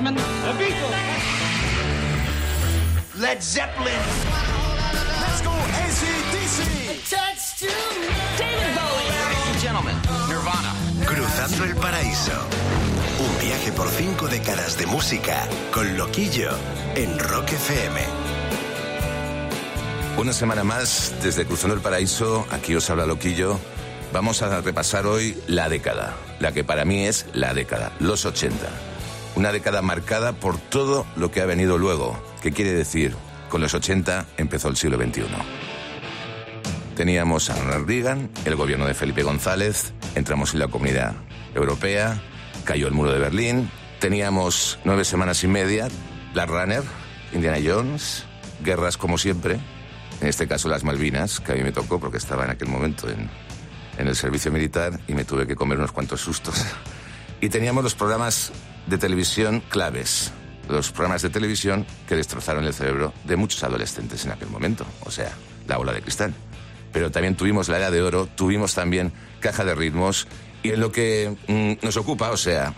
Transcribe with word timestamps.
gentlemen, 0.00 0.14
the 0.14 0.52
Beatles. 0.64 0.94
Led 3.20 3.42
Zeppelin. 3.42 4.00
Let's 5.20 5.42
go 5.42 5.50
ACDC. 5.50 6.58
David 8.38 8.74
Bowie. 8.74 9.08
Ladies 9.10 9.46
and 9.46 9.60
gentlemen, 9.60 9.96
Nirvana. 10.28 10.72
Cruzando 11.04 11.64
el 11.64 11.74
paraíso. 11.76 12.32
Un 13.18 13.46
viaje 13.46 13.72
por 13.72 13.88
cinco 13.90 14.28
décadas 14.28 14.78
de 14.78 14.86
música 14.86 15.46
con 15.72 15.98
Loquillo 15.98 16.50
en 16.94 17.18
Rock 17.18 17.52
FM. 17.52 18.00
Una 20.16 20.32
semana 20.32 20.64
más 20.64 21.12
desde 21.22 21.44
Cruzando 21.46 21.74
el 21.74 21.82
Paraíso, 21.82 22.46
aquí 22.50 22.74
os 22.74 22.88
habla 22.90 23.06
Loquillo. 23.06 23.58
Vamos 24.12 24.42
a 24.42 24.60
repasar 24.60 25.06
hoy 25.06 25.36
la 25.46 25.68
década, 25.68 26.14
la 26.40 26.52
que 26.52 26.64
para 26.64 26.84
mí 26.84 27.06
es 27.06 27.26
la 27.32 27.54
década, 27.54 27.92
los 28.00 28.24
80. 28.24 28.89
Una 29.36 29.52
década 29.52 29.80
marcada 29.80 30.32
por 30.32 30.58
todo 30.58 31.06
lo 31.16 31.30
que 31.30 31.40
ha 31.40 31.46
venido 31.46 31.78
luego. 31.78 32.20
¿Qué 32.42 32.52
quiere 32.52 32.72
decir? 32.72 33.14
Con 33.48 33.60
los 33.60 33.74
80 33.74 34.26
empezó 34.36 34.68
el 34.68 34.76
siglo 34.76 34.96
XXI. 34.96 35.24
Teníamos 36.96 37.48
a 37.48 37.56
Ronald 37.56 37.86
Reagan, 37.86 38.30
el 38.44 38.56
gobierno 38.56 38.86
de 38.86 38.94
Felipe 38.94 39.22
González, 39.22 39.92
entramos 40.14 40.52
en 40.52 40.60
la 40.60 40.68
comunidad 40.68 41.14
europea, 41.54 42.20
cayó 42.64 42.88
el 42.88 42.92
muro 42.92 43.12
de 43.12 43.18
Berlín, 43.18 43.70
teníamos 44.00 44.78
nueve 44.84 45.04
semanas 45.04 45.42
y 45.42 45.48
media, 45.48 45.88
la 46.34 46.46
Runner, 46.46 46.82
Indiana 47.32 47.58
Jones, 47.64 48.24
guerras 48.62 48.96
como 48.96 49.16
siempre, 49.16 49.58
en 50.20 50.28
este 50.28 50.46
caso 50.46 50.68
las 50.68 50.84
Malvinas, 50.84 51.40
que 51.40 51.52
a 51.52 51.54
mí 51.54 51.62
me 51.62 51.72
tocó 51.72 51.98
porque 51.98 52.18
estaba 52.18 52.44
en 52.44 52.50
aquel 52.50 52.68
momento 52.68 53.08
en, 53.08 53.30
en 53.96 54.08
el 54.08 54.16
servicio 54.16 54.52
militar 54.52 55.00
y 55.08 55.14
me 55.14 55.24
tuve 55.24 55.46
que 55.46 55.56
comer 55.56 55.78
unos 55.78 55.92
cuantos 55.92 56.20
sustos. 56.20 56.54
Y 57.40 57.48
teníamos 57.48 57.82
los 57.82 57.94
programas 57.94 58.52
de 58.86 58.98
televisión 58.98 59.62
claves, 59.68 60.32
los 60.68 60.90
programas 60.92 61.22
de 61.22 61.30
televisión 61.30 61.86
que 62.06 62.16
destrozaron 62.16 62.64
el 62.64 62.74
cerebro 62.74 63.14
de 63.24 63.36
muchos 63.36 63.64
adolescentes 63.64 64.24
en 64.26 64.32
aquel 64.32 64.48
momento, 64.48 64.84
o 65.04 65.10
sea, 65.10 65.32
la 65.66 65.78
ola 65.78 65.92
de 65.92 66.02
cristal. 66.02 66.34
Pero 66.92 67.10
también 67.10 67.36
tuvimos 67.36 67.68
la 67.68 67.78
era 67.78 67.90
de 67.90 68.02
oro, 68.02 68.26
tuvimos 68.26 68.74
también 68.74 69.12
caja 69.40 69.64
de 69.64 69.74
ritmos 69.74 70.26
y 70.62 70.70
en 70.70 70.80
lo 70.80 70.92
que 70.92 71.34
mm, 71.48 71.84
nos 71.84 71.96
ocupa, 71.96 72.30
o 72.30 72.36
sea, 72.36 72.74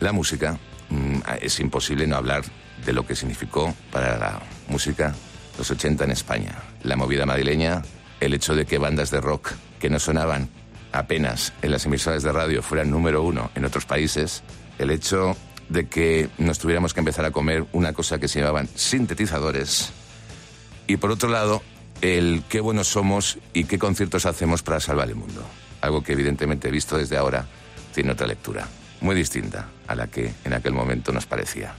la 0.00 0.12
música, 0.12 0.58
mm, 0.90 1.20
es 1.40 1.58
imposible 1.60 2.06
no 2.06 2.16
hablar 2.16 2.44
de 2.84 2.92
lo 2.92 3.06
que 3.06 3.16
significó 3.16 3.74
para 3.90 4.18
la 4.18 4.42
música 4.68 5.14
los 5.56 5.70
80 5.70 6.04
en 6.04 6.10
España. 6.10 6.58
La 6.82 6.96
movida 6.96 7.24
madrileña, 7.24 7.82
el 8.20 8.34
hecho 8.34 8.54
de 8.54 8.66
que 8.66 8.78
bandas 8.78 9.10
de 9.10 9.20
rock 9.20 9.52
que 9.78 9.88
no 9.88 9.98
sonaban 9.98 10.50
apenas 10.94 11.52
en 11.60 11.72
las 11.72 11.84
emisoras 11.84 12.22
de 12.22 12.32
radio 12.32 12.62
fueran 12.62 12.90
número 12.90 13.22
uno 13.22 13.50
en 13.54 13.64
otros 13.64 13.84
países, 13.84 14.42
el 14.78 14.90
hecho 14.90 15.36
de 15.68 15.88
que 15.88 16.30
nos 16.38 16.58
tuviéramos 16.58 16.94
que 16.94 17.00
empezar 17.00 17.24
a 17.24 17.32
comer 17.32 17.66
una 17.72 17.92
cosa 17.92 18.18
que 18.18 18.28
se 18.28 18.40
llamaban 18.40 18.68
sintetizadores 18.74 19.92
y 20.86 20.96
por 20.96 21.10
otro 21.10 21.28
lado, 21.28 21.62
el 22.00 22.44
qué 22.48 22.60
buenos 22.60 22.88
somos 22.88 23.38
y 23.52 23.64
qué 23.64 23.78
conciertos 23.78 24.26
hacemos 24.26 24.62
para 24.62 24.80
salvar 24.80 25.08
el 25.08 25.16
mundo. 25.16 25.42
Algo 25.80 26.02
que 26.02 26.12
evidentemente 26.12 26.70
visto 26.70 26.96
desde 26.96 27.16
ahora 27.16 27.46
tiene 27.94 28.12
otra 28.12 28.26
lectura, 28.26 28.68
muy 29.00 29.16
distinta 29.16 29.68
a 29.86 29.94
la 29.94 30.06
que 30.06 30.32
en 30.44 30.52
aquel 30.52 30.72
momento 30.72 31.12
nos 31.12 31.26
parecía. 31.26 31.74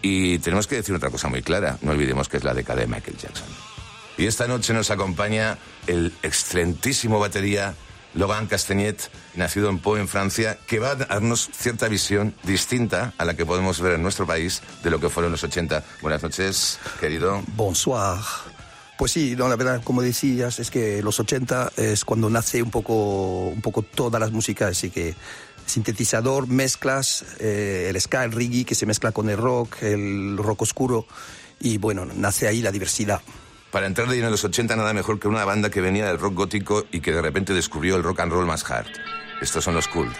Y 0.00 0.38
tenemos 0.38 0.66
que 0.66 0.76
decir 0.76 0.94
otra 0.94 1.10
cosa 1.10 1.28
muy 1.28 1.42
clara, 1.42 1.78
no 1.82 1.92
olvidemos 1.92 2.28
que 2.28 2.36
es 2.36 2.44
la 2.44 2.54
década 2.54 2.80
de 2.80 2.86
Michael 2.86 3.16
Jackson. 3.16 3.48
Y 4.16 4.26
esta 4.26 4.46
noche 4.46 4.72
nos 4.72 4.90
acompaña 4.90 5.58
el 5.86 6.12
excelentísimo 6.22 7.18
batería 7.18 7.74
Logan 8.14 8.46
Castagnet, 8.46 9.10
nacido 9.34 9.68
en 9.68 9.78
Pau, 9.78 9.96
en 9.96 10.08
Francia, 10.08 10.58
que 10.66 10.78
va 10.78 10.90
a 10.90 10.94
darnos 10.94 11.50
cierta 11.52 11.88
visión 11.88 12.34
distinta 12.44 13.12
a 13.18 13.24
la 13.24 13.34
que 13.34 13.44
podemos 13.44 13.80
ver 13.80 13.94
en 13.94 14.02
nuestro 14.02 14.26
país 14.26 14.62
de 14.82 14.90
lo 14.90 15.00
que 15.00 15.08
fueron 15.08 15.32
los 15.32 15.44
80. 15.44 15.84
Buenas 16.00 16.22
noches, 16.22 16.78
querido. 17.00 17.42
Bonsoir. 17.56 18.20
Pues 18.96 19.10
sí, 19.10 19.34
no, 19.36 19.48
la 19.48 19.56
verdad, 19.56 19.82
como 19.82 20.02
decías, 20.02 20.60
es 20.60 20.70
que 20.70 21.02
los 21.02 21.18
80 21.18 21.72
es 21.76 22.04
cuando 22.04 22.30
nace 22.30 22.62
un 22.62 22.70
poco, 22.70 23.48
un 23.48 23.60
poco 23.60 23.82
todas 23.82 24.20
las 24.20 24.30
músicas, 24.30 24.70
así 24.70 24.90
que 24.90 25.16
sintetizador, 25.66 26.46
mezclas, 26.46 27.24
eh, 27.40 27.88
el 27.90 28.00
ska, 28.00 28.24
el 28.24 28.32
reggae 28.32 28.64
que 28.64 28.76
se 28.76 28.86
mezcla 28.86 29.10
con 29.10 29.28
el 29.28 29.36
rock, 29.36 29.82
el 29.82 30.36
rock 30.36 30.62
oscuro, 30.62 31.06
y 31.58 31.78
bueno, 31.78 32.04
nace 32.04 32.46
ahí 32.46 32.62
la 32.62 32.70
diversidad. 32.70 33.20
Para 33.74 33.88
entrar 33.88 34.06
de 34.06 34.14
lleno 34.14 34.28
en 34.28 34.30
los 34.30 34.44
80 34.44 34.76
nada 34.76 34.94
mejor 34.94 35.18
que 35.18 35.26
una 35.26 35.44
banda 35.44 35.68
que 35.68 35.80
venía 35.80 36.06
del 36.06 36.20
rock 36.20 36.34
gótico 36.34 36.86
y 36.92 37.00
que 37.00 37.10
de 37.10 37.20
repente 37.20 37.52
descubrió 37.52 37.96
el 37.96 38.04
rock 38.04 38.20
and 38.20 38.30
roll 38.30 38.46
más 38.46 38.70
hard. 38.70 38.86
Estos 39.42 39.64
son 39.64 39.74
los 39.74 39.88
Cult. 39.88 40.14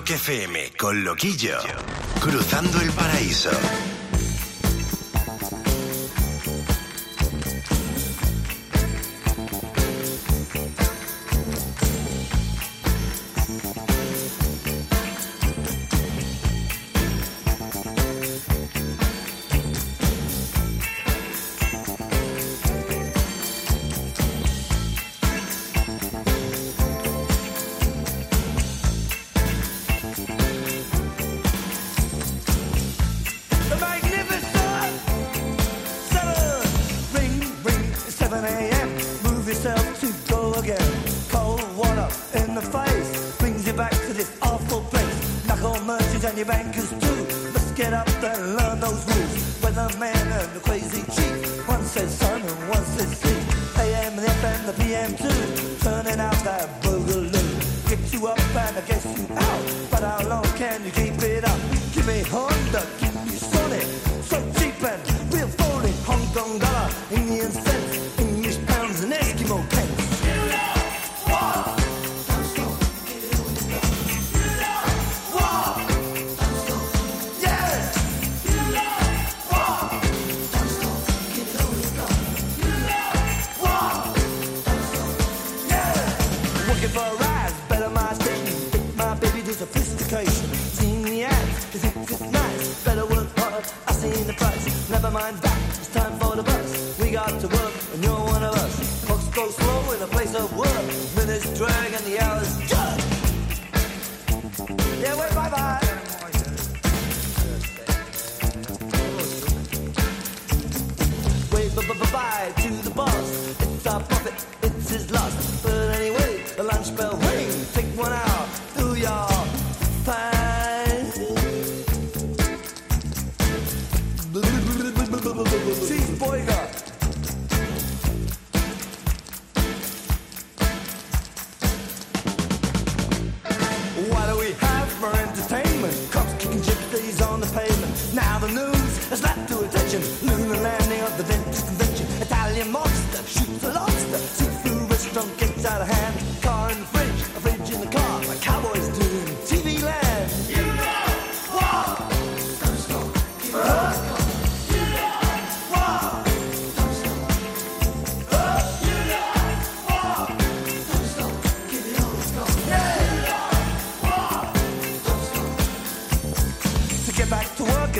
Rock 0.00 0.12
FM 0.12 0.72
con 0.78 1.04
Loquillo. 1.04 1.58
Cruzando 2.22 2.80
el 2.80 2.90
paraíso. 2.92 3.50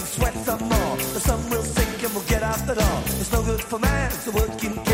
can 0.00 0.06
sweat 0.06 0.34
some 0.44 0.68
more. 0.68 0.96
The 0.96 1.20
sun 1.20 1.50
will 1.50 1.62
sink 1.62 2.02
and 2.02 2.12
we'll 2.14 2.24
get 2.24 2.42
out 2.42 2.58
the 2.66 2.74
door. 2.74 2.98
It's 3.20 3.32
no 3.32 3.42
good 3.42 3.60
for 3.60 3.78
man, 3.78 4.10
it's 4.12 4.26
a 4.26 4.30
working 4.30 4.89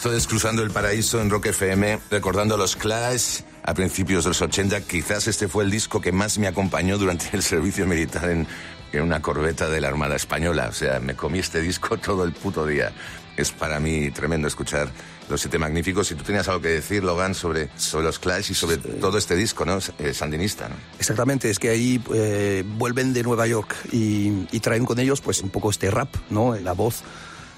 Esto 0.00 0.14
es 0.14 0.26
Cruzando 0.26 0.62
el 0.62 0.70
Paraíso 0.70 1.20
en 1.20 1.28
Rock 1.28 1.48
FM, 1.48 1.98
recordando 2.10 2.56
los 2.56 2.74
Clash 2.74 3.40
a 3.62 3.74
principios 3.74 4.24
de 4.24 4.30
los 4.30 4.40
80. 4.40 4.80
Quizás 4.86 5.26
este 5.28 5.46
fue 5.46 5.62
el 5.62 5.70
disco 5.70 6.00
que 6.00 6.10
más 6.10 6.38
me 6.38 6.46
acompañó 6.46 6.96
durante 6.96 7.28
el 7.34 7.42
servicio 7.42 7.86
militar 7.86 8.30
en, 8.30 8.46
en 8.94 9.02
una 9.02 9.20
corbeta 9.20 9.68
de 9.68 9.78
la 9.78 9.88
Armada 9.88 10.16
Española. 10.16 10.68
O 10.70 10.72
sea, 10.72 11.00
me 11.00 11.14
comí 11.14 11.40
este 11.40 11.60
disco 11.60 11.98
todo 11.98 12.24
el 12.24 12.32
puto 12.32 12.64
día. 12.64 12.92
Es 13.36 13.52
para 13.52 13.78
mí 13.78 14.10
tremendo 14.10 14.48
escuchar 14.48 14.90
los 15.28 15.38
siete 15.42 15.58
magníficos. 15.58 16.10
Y 16.12 16.14
tú 16.14 16.24
tenías 16.24 16.48
algo 16.48 16.62
que 16.62 16.68
decir, 16.68 17.04
Logan, 17.04 17.34
sobre, 17.34 17.68
sobre 17.76 18.06
los 18.06 18.18
Clash 18.18 18.52
y 18.52 18.54
sobre 18.54 18.78
todo 18.78 19.18
este 19.18 19.36
disco, 19.36 19.66
¿no? 19.66 19.80
Eh, 19.98 20.14
sandinista, 20.14 20.70
¿no? 20.70 20.76
Exactamente, 20.98 21.50
es 21.50 21.58
que 21.58 21.68
ahí 21.68 22.02
eh, 22.14 22.64
vuelven 22.66 23.12
de 23.12 23.22
Nueva 23.22 23.46
York 23.46 23.76
y, 23.92 24.46
y 24.50 24.60
traen 24.60 24.86
con 24.86 24.98
ellos 24.98 25.20
pues 25.20 25.42
un 25.42 25.50
poco 25.50 25.68
este 25.68 25.90
rap, 25.90 26.08
¿no? 26.30 26.54
La 26.56 26.72
voz 26.72 27.02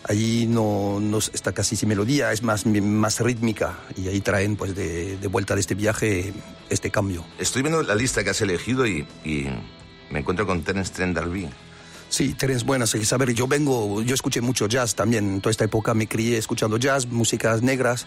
allí 0.04 0.46
no, 0.46 0.98
no 1.00 1.18
está 1.18 1.52
casi 1.52 1.76
sin 1.76 1.88
melodía, 1.88 2.32
es 2.32 2.42
más, 2.42 2.66
más 2.66 3.20
rítmica 3.20 3.78
y 3.96 4.08
ahí 4.08 4.20
traen 4.20 4.56
pues 4.56 4.74
de, 4.74 5.16
de 5.16 5.28
vuelta 5.28 5.54
de 5.54 5.60
este 5.60 5.74
viaje 5.74 6.32
este 6.70 6.90
cambio. 6.90 7.24
Estoy 7.38 7.62
viendo 7.62 7.82
la 7.82 7.94
lista 7.94 8.24
que 8.24 8.30
has 8.30 8.40
elegido 8.40 8.86
y, 8.86 9.06
y 9.24 9.46
me 10.10 10.20
encuentro 10.20 10.46
con 10.46 10.62
Terence 10.62 10.92
Trent 10.92 11.14
D'Arby. 11.14 11.48
Sí, 12.08 12.34
Terence 12.34 12.66
Buenas, 12.66 12.92
que 12.92 13.04
saber, 13.06 13.32
yo 13.32 13.46
vengo, 13.46 14.02
yo 14.02 14.14
escuché 14.14 14.42
mucho 14.42 14.66
jazz 14.66 14.94
también, 14.94 15.34
en 15.34 15.40
toda 15.40 15.50
esta 15.50 15.64
época 15.64 15.94
me 15.94 16.06
crié 16.06 16.36
escuchando 16.36 16.76
jazz, 16.76 17.06
músicas 17.06 17.62
negras, 17.62 18.06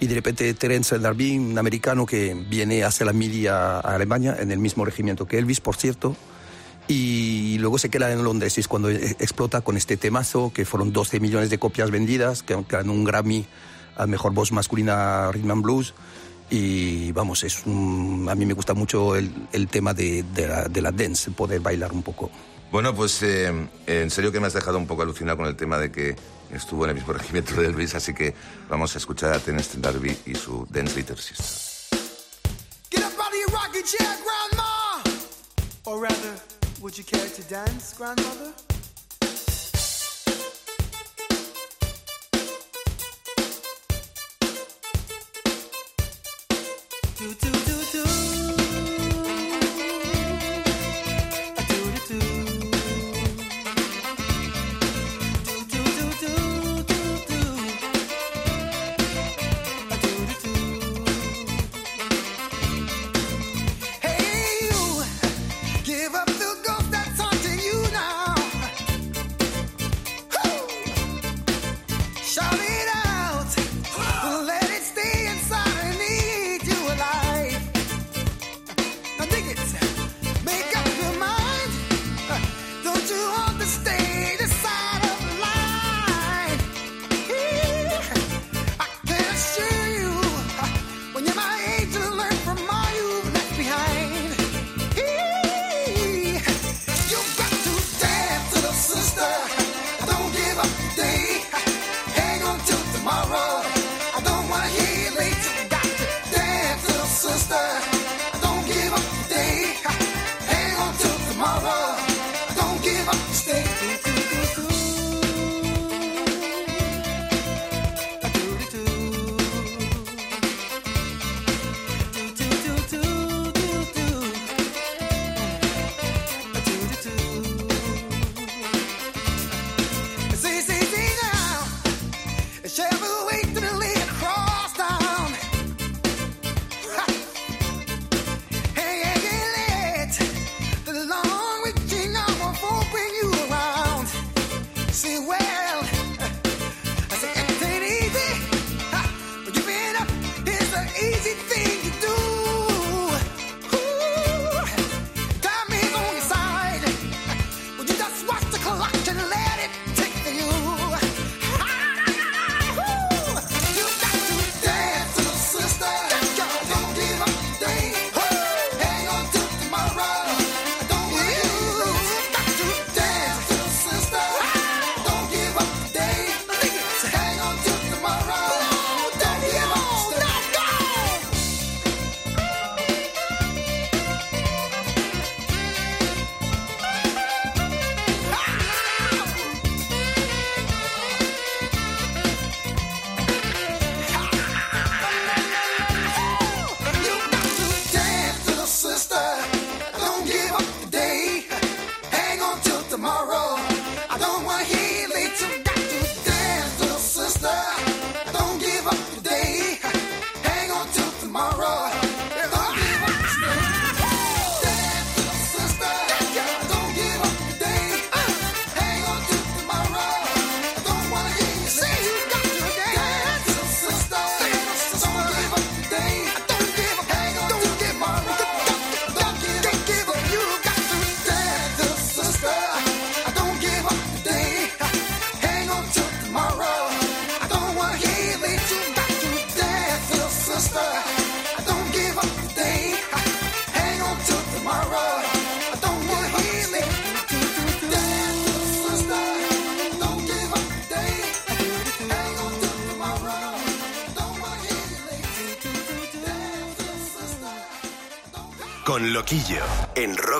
y 0.00 0.08
de 0.08 0.14
repente 0.16 0.52
Terence 0.54 0.98
D'Arby, 0.98 1.38
un 1.38 1.56
americano 1.56 2.06
que 2.06 2.34
viene 2.34 2.82
hacia 2.82 3.06
la 3.06 3.12
media 3.12 3.78
a 3.78 3.94
Alemania, 3.94 4.36
en 4.40 4.50
el 4.50 4.58
mismo 4.58 4.84
regimiento 4.84 5.26
que 5.26 5.38
Elvis, 5.38 5.60
por 5.60 5.76
cierto, 5.76 6.16
y 6.88 7.58
luego 7.58 7.78
se 7.78 7.88
queda 7.90 8.12
en 8.12 8.22
Londres 8.22 8.56
y 8.56 8.60
es 8.60 8.68
cuando 8.68 8.90
e- 8.90 9.16
explota 9.18 9.60
con 9.60 9.76
este 9.76 9.96
temazo, 9.96 10.52
que 10.54 10.64
fueron 10.64 10.92
12 10.92 11.20
millones 11.20 11.50
de 11.50 11.58
copias 11.58 11.90
vendidas, 11.90 12.42
que 12.42 12.56
ganó 12.68 12.92
un 12.92 13.04
Grammy 13.04 13.46
a 13.96 14.06
Mejor 14.06 14.32
Voz 14.32 14.52
Masculina 14.52 15.30
Rhythm 15.32 15.50
and 15.50 15.62
Blues, 15.62 15.94
y 16.48 17.10
vamos, 17.12 17.42
es 17.42 17.66
un- 17.66 18.28
a 18.30 18.34
mí 18.34 18.46
me 18.46 18.52
gusta 18.54 18.72
mucho 18.74 19.16
el, 19.16 19.32
el 19.52 19.66
tema 19.68 19.94
de, 19.94 20.22
de 20.34 20.46
la, 20.46 20.68
de 20.68 20.80
la 20.82 20.92
dance, 20.92 21.30
poder 21.32 21.60
bailar 21.60 21.92
un 21.92 22.02
poco. 22.02 22.30
Bueno, 22.70 22.94
pues 22.94 23.22
eh, 23.22 23.52
en 23.86 24.10
serio 24.10 24.30
que 24.32 24.38
me 24.40 24.46
has 24.48 24.52
dejado 24.54 24.78
un 24.78 24.86
poco 24.86 25.02
alucinado 25.02 25.38
con 25.38 25.46
el 25.46 25.56
tema 25.56 25.78
de 25.78 25.90
que 25.90 26.14
estuvo 26.52 26.84
en 26.84 26.90
el 26.90 26.96
mismo 26.96 27.12
regimiento 27.14 27.54
de 27.60 27.66
Elvis, 27.66 27.94
así 27.96 28.12
que 28.14 28.34
vamos 28.68 28.94
a 28.94 28.98
escuchar 28.98 29.32
a 29.32 29.38
Trent 29.40 29.74
D'Arby 29.74 30.16
y 30.26 30.34
su 30.34 30.66
Dance 30.70 30.94
Leader 30.94 31.18
Sister. 31.18 31.98
Get 32.90 33.00
up 33.00 33.12
out 33.18 33.28
of 33.28 33.34
your 33.34 33.52
rocking 33.52 33.82
chair, 33.84 34.08
Grandma! 34.22 35.02
Or 35.84 36.00
rather, 36.02 36.34
would 36.80 36.98
you 36.98 37.04
care 37.04 37.26
to 37.28 37.42
dance, 37.44 37.94
Grandmother? 37.94 38.52
Do, 47.18 47.34
do, 47.34 47.55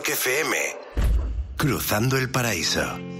Rock. 0.07 1.57
Cruzando 1.57 2.17
el 2.17 2.31
paraíso. 2.31 3.16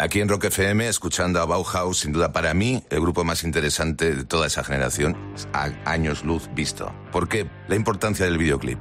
Aquí 0.00 0.20
en 0.20 0.28
Rock 0.28 0.44
FM, 0.44 0.86
escuchando 0.86 1.40
a 1.40 1.44
Bauhaus, 1.44 1.98
sin 1.98 2.12
duda 2.12 2.30
para 2.30 2.54
mí, 2.54 2.84
el 2.88 3.00
grupo 3.00 3.24
más 3.24 3.42
interesante 3.42 4.14
de 4.14 4.24
toda 4.24 4.46
esa 4.46 4.62
generación, 4.62 5.16
a 5.52 5.72
años 5.86 6.22
luz 6.22 6.48
visto. 6.54 6.94
¿Por 7.10 7.28
qué? 7.28 7.50
La 7.66 7.74
importancia 7.74 8.24
del 8.24 8.38
videoclip. 8.38 8.78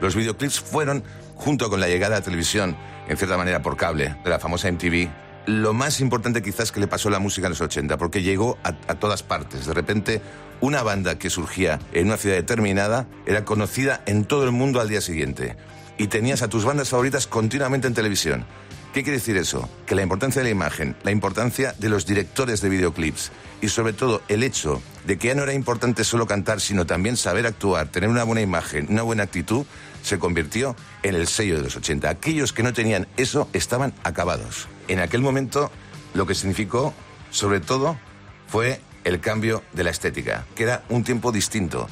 Los 0.00 0.14
videoclips 0.14 0.60
fueron, 0.60 1.02
junto 1.34 1.68
con 1.68 1.80
la 1.80 1.88
llegada 1.88 2.14
a 2.14 2.18
la 2.20 2.24
televisión, 2.24 2.76
en 3.08 3.16
cierta 3.16 3.36
manera 3.36 3.60
por 3.60 3.76
cable, 3.76 4.14
de 4.22 4.30
la 4.30 4.38
famosa 4.38 4.70
MTV, 4.70 5.10
lo 5.46 5.72
más 5.72 6.00
importante 6.00 6.42
quizás 6.42 6.70
que 6.70 6.78
le 6.78 6.86
pasó 6.86 7.08
a 7.08 7.10
la 7.10 7.18
música 7.18 7.48
en 7.48 7.54
los 7.54 7.60
80, 7.60 7.98
porque 7.98 8.22
llegó 8.22 8.56
a, 8.62 8.68
a 8.86 8.94
todas 9.00 9.24
partes. 9.24 9.66
De 9.66 9.74
repente, 9.74 10.22
una 10.60 10.84
banda 10.84 11.18
que 11.18 11.28
surgía 11.28 11.80
en 11.92 12.06
una 12.06 12.18
ciudad 12.18 12.36
determinada 12.36 13.08
era 13.26 13.44
conocida 13.44 14.00
en 14.06 14.26
todo 14.26 14.44
el 14.44 14.52
mundo 14.52 14.80
al 14.80 14.88
día 14.88 15.00
siguiente. 15.00 15.56
Y 15.98 16.06
tenías 16.06 16.42
a 16.42 16.48
tus 16.48 16.64
bandas 16.64 16.88
favoritas 16.88 17.26
continuamente 17.26 17.88
en 17.88 17.94
televisión. 17.94 18.46
¿Qué 18.92 19.02
quiere 19.02 19.18
decir 19.18 19.38
eso? 19.38 19.70
Que 19.86 19.94
la 19.94 20.02
importancia 20.02 20.42
de 20.42 20.48
la 20.48 20.52
imagen, 20.52 20.94
la 21.02 21.12
importancia 21.12 21.74
de 21.78 21.88
los 21.88 22.04
directores 22.04 22.60
de 22.60 22.68
videoclips 22.68 23.32
y 23.62 23.68
sobre 23.68 23.94
todo 23.94 24.20
el 24.28 24.42
hecho 24.42 24.82
de 25.06 25.16
que 25.16 25.28
ya 25.28 25.34
no 25.34 25.44
era 25.44 25.54
importante 25.54 26.04
solo 26.04 26.26
cantar, 26.26 26.60
sino 26.60 26.84
también 26.84 27.16
saber 27.16 27.46
actuar, 27.46 27.88
tener 27.88 28.10
una 28.10 28.24
buena 28.24 28.42
imagen, 28.42 28.88
una 28.90 29.00
buena 29.00 29.22
actitud, 29.22 29.64
se 30.02 30.18
convirtió 30.18 30.76
en 31.02 31.14
el 31.14 31.26
sello 31.26 31.56
de 31.56 31.62
los 31.62 31.74
80. 31.74 32.10
Aquellos 32.10 32.52
que 32.52 32.62
no 32.62 32.74
tenían 32.74 33.08
eso 33.16 33.48
estaban 33.54 33.94
acabados. 34.04 34.68
En 34.88 34.98
aquel 34.98 35.22
momento 35.22 35.70
lo 36.12 36.26
que 36.26 36.34
significó, 36.34 36.92
sobre 37.30 37.60
todo, 37.60 37.96
fue 38.46 38.82
el 39.04 39.20
cambio 39.20 39.62
de 39.72 39.84
la 39.84 39.90
estética, 39.90 40.44
que 40.54 40.64
era 40.64 40.84
un 40.90 41.02
tiempo 41.02 41.32
distinto. 41.32 41.88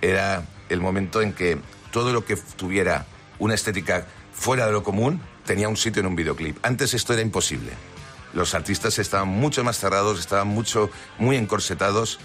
Era 0.00 0.46
el 0.68 0.80
momento 0.80 1.20
en 1.20 1.32
que 1.32 1.58
todo 1.90 2.12
lo 2.12 2.24
que 2.24 2.36
tuviera 2.36 3.06
una 3.40 3.54
estética 3.54 4.06
fuera 4.32 4.66
de 4.66 4.72
lo 4.72 4.84
común 4.84 5.20
tenía 5.44 5.68
un 5.68 5.76
sitio 5.76 6.00
en 6.00 6.06
un 6.06 6.16
videoclip. 6.16 6.58
Antes 6.62 6.94
esto 6.94 7.12
era 7.12 7.22
imposible. 7.22 7.72
Los 8.32 8.54
artistas 8.54 8.98
estaban 8.98 9.28
mucho 9.28 9.62
más 9.62 9.78
cerrados, 9.78 10.18
estaban 10.18 10.48
mucho, 10.48 10.90
muy 11.18 11.36
encorsetados 11.36 12.18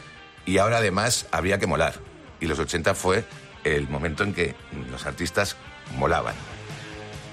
y 0.45 0.57
ahora 0.57 0.77
además 0.77 1.27
había 1.31 1.59
que 1.59 1.67
molar. 1.67 1.95
Y 2.39 2.47
los 2.47 2.57
80 2.57 2.95
fue 2.95 3.25
el 3.63 3.87
momento 3.87 4.23
en 4.23 4.33
que 4.33 4.55
los 4.89 5.05
artistas 5.05 5.55
molaban. 5.97 6.35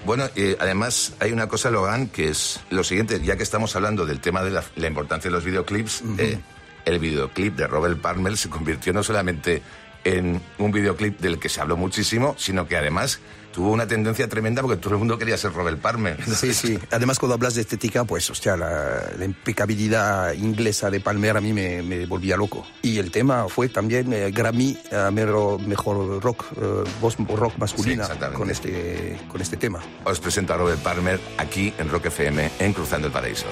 Bueno, 0.05 0.29
eh, 0.37 0.57
además 0.61 1.15
hay 1.19 1.33
una 1.33 1.49
cosa, 1.49 1.71
Logan, 1.71 2.09
que 2.09 2.29
es 2.29 2.61
lo 2.71 2.85
siguiente, 2.85 3.21
ya 3.25 3.37
que 3.37 3.43
estamos 3.43 3.75
hablando 3.75 4.07
del 4.07 4.21
tema 4.21 4.43
de 4.45 4.51
la, 4.51 4.65
la 4.77 4.87
importancia 4.87 5.31
de 5.31 5.35
los 5.35 5.45
videoclips, 5.45 6.03
eh, 6.19 6.39
el 6.85 6.99
videoclip 7.01 7.57
de 7.57 7.67
Robert 7.67 8.01
Palmer 8.01 8.37
se 8.37 8.49
convirtió 8.49 8.93
no 8.93 9.03
solamente 9.03 9.63
en 10.05 10.41
un 10.59 10.71
videoclip 10.71 11.19
del 11.19 11.41
que 11.41 11.49
se 11.49 11.61
habló 11.61 11.77
muchísimo, 11.77 12.37
sino 12.39 12.69
que 12.69 12.77
además 12.77 13.19
tuvo 13.57 13.73
una 13.73 13.87
tendencia 13.87 14.29
tremenda 14.29 14.61
porque 14.61 14.77
todo 14.77 14.93
el 14.93 14.99
mundo 14.99 15.17
quería 15.17 15.39
ser 15.39 15.51
Robert 15.55 15.81
Palmer. 15.81 16.23
Sí, 16.37 16.53
sí. 16.53 16.79
Además, 16.91 17.19
cuando 17.19 17.37
hablas 17.37 17.55
de 17.55 17.63
estética, 17.63 18.05
pues, 18.05 18.29
hostia, 18.29 18.55
la, 18.55 19.01
la 19.19 19.25
impecabilidad 19.25 20.35
inglesa 20.35 20.91
de 20.91 21.01
Palmer 21.01 21.39
a 21.39 21.41
mí 21.41 21.55
me, 21.55 21.81
me 21.81 22.05
volvía 22.05 22.37
loco. 22.37 22.67
Y 22.83 22.99
el 22.99 23.11
tema 23.11 23.49
fue 23.49 23.71
también 23.71 24.13
eh, 24.13 24.31
Grammy 24.31 24.77
a 24.93 25.11
mejor, 25.11 25.59
mejor 25.63 26.23
rock, 26.23 26.45
eh, 26.61 26.85
voz 27.01 27.17
rock 27.17 27.57
masculina 27.57 28.03
exactamente. 28.03 28.39
con, 28.39 28.51
este, 28.51 29.19
con 29.27 29.41
este 29.41 29.57
tema. 29.57 29.81
Os 30.05 30.21
presento 30.21 30.53
a 30.53 30.59
Robert 30.59 30.83
Palmer 30.83 31.19
aquí 31.39 31.73
en 31.79 31.89
Rock 31.89 32.07
FM 32.07 32.51
en 32.59 32.73
Cruzando 32.75 33.07
el 33.07 33.13
Paraíso. 33.15 33.47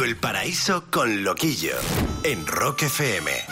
El 0.00 0.16
paraíso 0.16 0.84
con 0.90 1.22
Loquillo. 1.22 1.76
En 2.24 2.46
Rock 2.46 2.84
FM. 2.84 3.51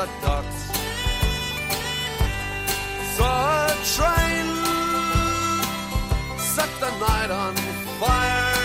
The 0.00 0.08
docks. 0.22 0.60
Saw 3.16 3.66
a 3.66 3.76
train 3.96 4.46
set 6.54 6.70
the 6.84 6.90
night 7.06 7.30
on 7.42 7.54
fire. 8.00 8.56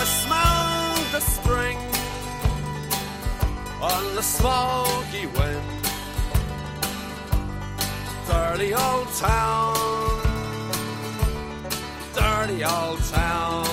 I 0.00 0.04
smelled 0.20 1.06
the 1.16 1.22
spring 1.36 1.78
on 3.92 4.02
the 4.18 4.24
smoky 4.36 5.24
wind. 5.36 5.68
Dirty 8.26 8.74
old 8.74 9.08
town 9.14 9.76
dirty 12.14 12.64
old 12.64 13.00
town. 13.04 13.66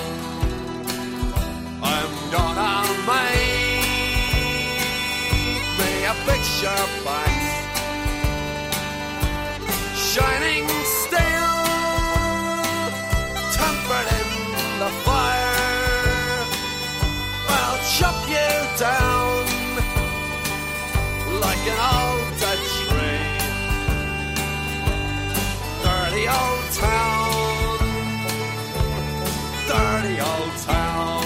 I'm 1.92 2.12
gonna 2.36 2.74
make 3.08 3.45
picture 6.56 6.88
box, 7.04 7.32
shining 9.94 10.68
steel, 11.00 11.56
tempered 13.58 14.10
in 14.20 14.30
the 14.80 14.92
fire. 15.06 15.60
I'll 17.58 17.80
chop 17.96 18.20
you 18.30 18.54
down 18.80 19.46
like 21.44 21.64
an 21.74 21.80
old 21.96 22.28
tree. 22.84 23.26
Dirty 25.84 26.26
old 26.40 26.66
town 26.74 27.76
dirty 29.68 30.16
old 30.22 30.56
town. 30.58 31.26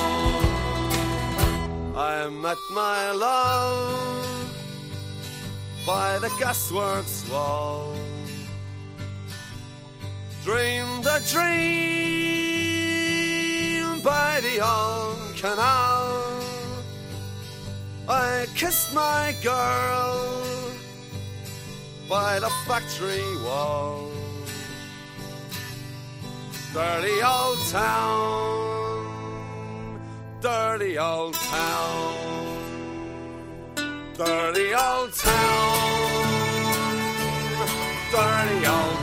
I 1.96 2.30
met 2.30 2.58
my 2.72 3.12
love 3.12 4.19
by 5.96 6.10
the 6.20 6.32
gasworks 6.42 7.18
wall. 7.32 7.96
Dreamed 10.44 11.06
a 11.16 11.20
dream 11.34 11.90
by 14.02 14.32
the 14.48 14.56
old 14.76 15.36
canal. 15.42 16.06
I 18.08 18.46
kissed 18.60 18.94
my 18.94 19.36
girl 19.42 20.12
by 22.08 22.40
the 22.40 22.52
factory 22.68 23.30
wall 23.44 24.12
dirty 26.74 27.18
old 27.36 27.60
town, 27.72 29.10
dirty 30.40 31.00
old 31.00 31.34
town, 31.34 32.49
dirty 34.20 34.74
old 34.74 35.14
town, 35.14 36.98
dirty 38.12 38.66
old. 38.68 39.00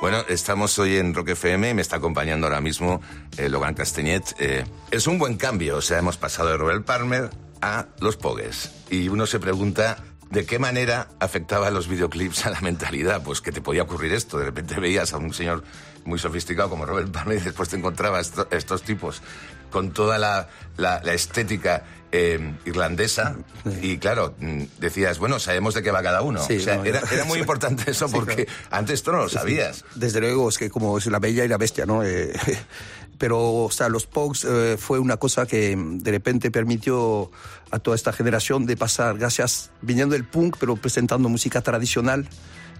Bueno, 0.00 0.24
estamos 0.28 0.78
hoy 0.78 0.96
en 0.96 1.12
Rock 1.14 1.30
FM, 1.30 1.74
me 1.74 1.82
está 1.82 1.96
acompañando 1.96 2.46
ahora 2.46 2.60
mismo 2.62 3.02
eh, 3.36 3.48
Logan 3.50 3.74
Castañet. 3.74 4.34
Eh, 4.38 4.64
es 4.90 5.06
un 5.06 5.18
buen 5.18 5.36
cambio, 5.36 5.76
o 5.76 5.80
sea, 5.82 5.98
hemos 5.98 6.16
pasado 6.16 6.48
de 6.48 6.56
Robert 6.56 6.86
Palmer 6.86 7.28
a 7.60 7.86
los 8.00 8.16
Pogues. 8.16 8.70
Y 8.88 9.08
uno 9.08 9.26
se 9.26 9.38
pregunta 9.40 9.98
de 10.30 10.46
qué 10.46 10.58
manera 10.58 11.08
afectaba 11.20 11.70
los 11.70 11.86
videoclips 11.86 12.46
a 12.46 12.50
la 12.50 12.60
mentalidad. 12.62 13.22
Pues 13.22 13.42
que 13.42 13.52
te 13.52 13.60
podía 13.60 13.82
ocurrir 13.82 14.14
esto, 14.14 14.38
de 14.38 14.46
repente 14.46 14.80
veías 14.80 15.12
a 15.12 15.18
un 15.18 15.34
señor 15.34 15.64
muy 16.06 16.18
sofisticado 16.18 16.70
como 16.70 16.86
Robert 16.86 17.10
Palmer 17.12 17.36
y 17.36 17.40
después 17.42 17.68
te 17.68 17.76
encontrabas 17.76 18.28
esto- 18.28 18.48
estos 18.50 18.82
tipos 18.82 19.20
con 19.70 19.92
toda 19.92 20.18
la, 20.18 20.48
la- 20.76 21.00
la 21.02 21.12
estética 21.14 21.84
eh, 22.12 22.54
irlandesa 22.64 23.36
y 23.82 23.98
claro, 23.98 24.34
mm, 24.40 24.62
decías, 24.80 25.18
bueno, 25.20 25.38
sabemos 25.38 25.74
de 25.74 25.82
qué 25.82 25.92
va 25.92 26.02
cada 26.02 26.22
uno. 26.22 26.42
Sí, 26.44 26.56
o 26.56 26.60
sea, 26.60 26.76
no, 26.78 26.84
era, 26.84 27.00
muy 27.24 27.38
importante 27.38 27.90
eso 27.92 28.08
Sí, 28.08 28.14
porque 28.14 28.46
claro. 28.46 28.60
antes 28.72 28.94
esto 28.94 29.12
no 29.12 29.18
lo 29.18 29.28
sabías. 29.28 29.84
Desde 29.94 30.20
luego, 30.20 30.48
es 30.48 30.58
que 30.58 30.70
como 30.70 30.98
es 30.98 31.06
la 31.06 31.20
bella 31.20 31.44
y 31.44 31.48
la 31.48 31.56
bestia, 31.56 31.86
¿no? 31.86 32.02
Eh, 32.02 32.32
pero, 33.18 33.38
o 33.64 33.70
sea, 33.70 33.88
los 33.88 34.06
Pogues 34.06 34.44
eh, 34.44 34.76
fue 34.78 34.98
una 34.98 35.18
cosa 35.18 35.46
que 35.46 35.76
mm, 35.76 35.98
de 35.98 36.10
repente 36.10 36.50
permitió 36.50 37.30
a 37.70 37.78
toda 37.78 37.94
esta 37.94 38.12
generación 38.12 38.66
de 38.66 38.76
pasar, 38.76 39.16
gracias, 39.16 39.70
viniendo 39.80 40.14
del 40.14 40.24
punk, 40.24 40.56
pero 40.58 40.74
presentando 40.74 41.28
música 41.28 41.60
tradicional 41.60 42.26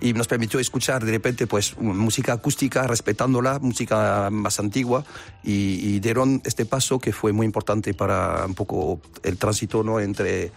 y 0.00 0.12
nos 0.12 0.28
permitió 0.28 0.60
escuchar 0.60 1.04
de 1.04 1.12
repente 1.12 1.46
pues 1.46 1.76
música 1.78 2.32
acústica 2.32 2.86
respetándola 2.86 3.58
música 3.58 4.28
más 4.30 4.58
antigua 4.58 5.04
y, 5.42 5.94
y 5.94 6.00
dieron 6.00 6.40
este 6.44 6.66
paso 6.66 6.98
que 6.98 7.12
fue 7.12 7.32
muy 7.32 7.46
importante 7.46 7.94
para 7.94 8.46
un 8.46 8.54
poco 8.54 9.00
el 9.22 9.36
tránsito 9.36 9.82
no 9.82 10.00
entre 10.00 10.52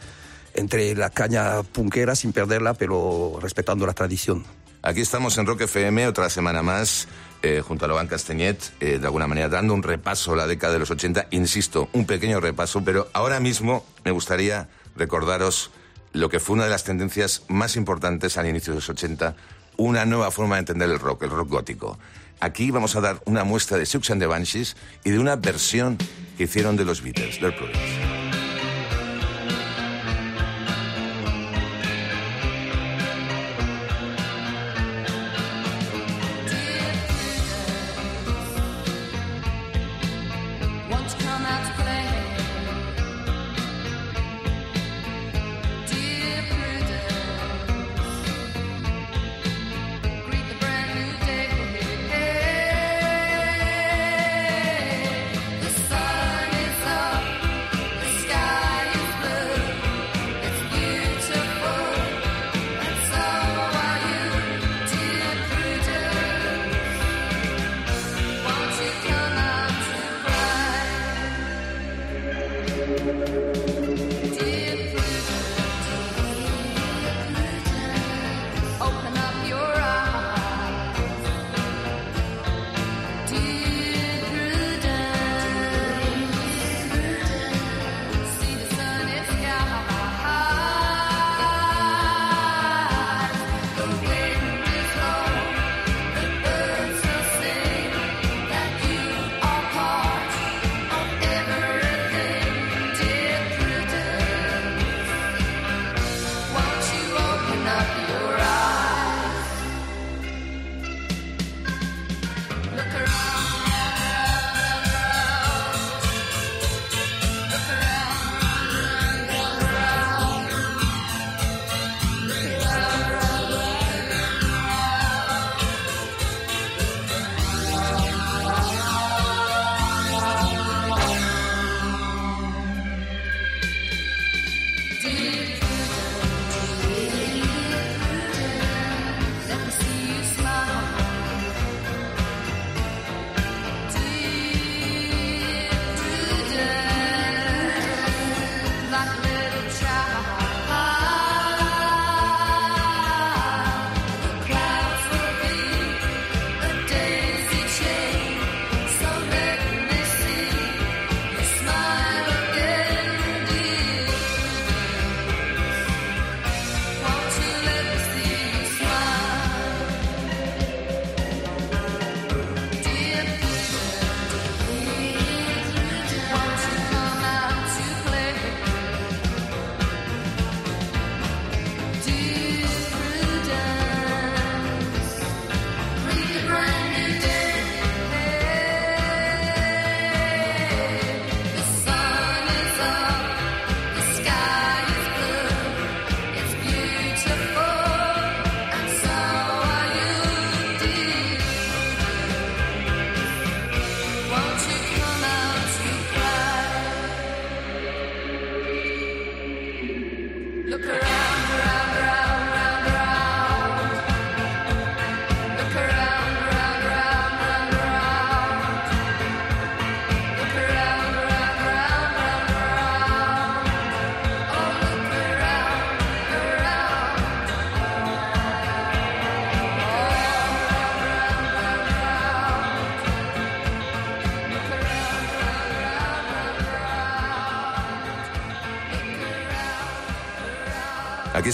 entre 0.55 0.95
la 0.95 1.09
caña 1.09 1.63
punkera 1.63 2.15
sin 2.15 2.31
perderla 2.31 2.73
pero 2.73 3.39
respetando 3.41 3.85
la 3.85 3.93
tradición 3.93 4.43
Aquí 4.85 4.99
estamos 4.99 5.37
en 5.37 5.45
Rock 5.45 5.61
FM, 5.61 6.07
otra 6.07 6.29
semana 6.29 6.61
más, 6.61 7.07
eh, 7.41 7.61
junto 7.65 7.85
a 7.85 7.87
Logan 7.87 8.07
Castañet, 8.07 8.73
eh, 8.81 8.99
de 8.99 9.05
alguna 9.05 9.27
manera 9.27 9.47
dando 9.47 9.73
un 9.73 9.81
repaso 9.81 10.33
a 10.33 10.35
la 10.35 10.45
década 10.45 10.73
de 10.73 10.79
los 10.79 10.91
80. 10.91 11.27
Insisto, 11.31 11.87
un 11.93 12.05
pequeño 12.05 12.41
repaso, 12.41 12.83
pero 12.83 13.07
ahora 13.13 13.39
mismo 13.39 13.85
me 14.03 14.11
gustaría 14.11 14.67
recordaros 14.97 15.71
lo 16.13 16.29
que 16.29 16.39
fue 16.39 16.55
una 16.55 16.63
de 16.63 16.69
las 16.69 16.83
tendencias 16.83 17.43
más 17.47 17.75
importantes 17.75 18.37
al 18.37 18.47
inicio 18.47 18.71
de 18.73 18.77
los 18.77 18.89
80, 18.89 19.35
una 19.77 20.05
nueva 20.05 20.31
forma 20.31 20.55
de 20.55 20.59
entender 20.59 20.89
el 20.89 20.99
rock, 20.99 21.23
el 21.23 21.31
rock 21.31 21.49
gótico. 21.49 21.97
aquí 22.39 22.71
vamos 22.71 22.95
a 22.95 23.01
dar 23.01 23.21
una 23.25 23.43
muestra 23.43 23.77
de 23.77 23.85
Siouxsie 23.85 24.13
and 24.13 24.21
the 24.21 24.27
Banshees 24.27 24.75
y 25.03 25.11
de 25.11 25.19
una 25.19 25.35
versión 25.35 25.97
que 26.37 26.43
hicieron 26.43 26.75
de 26.75 26.85
los 26.85 27.01
Beatles, 27.01 27.39
Their 27.39 27.55
Prudence. 27.55 28.42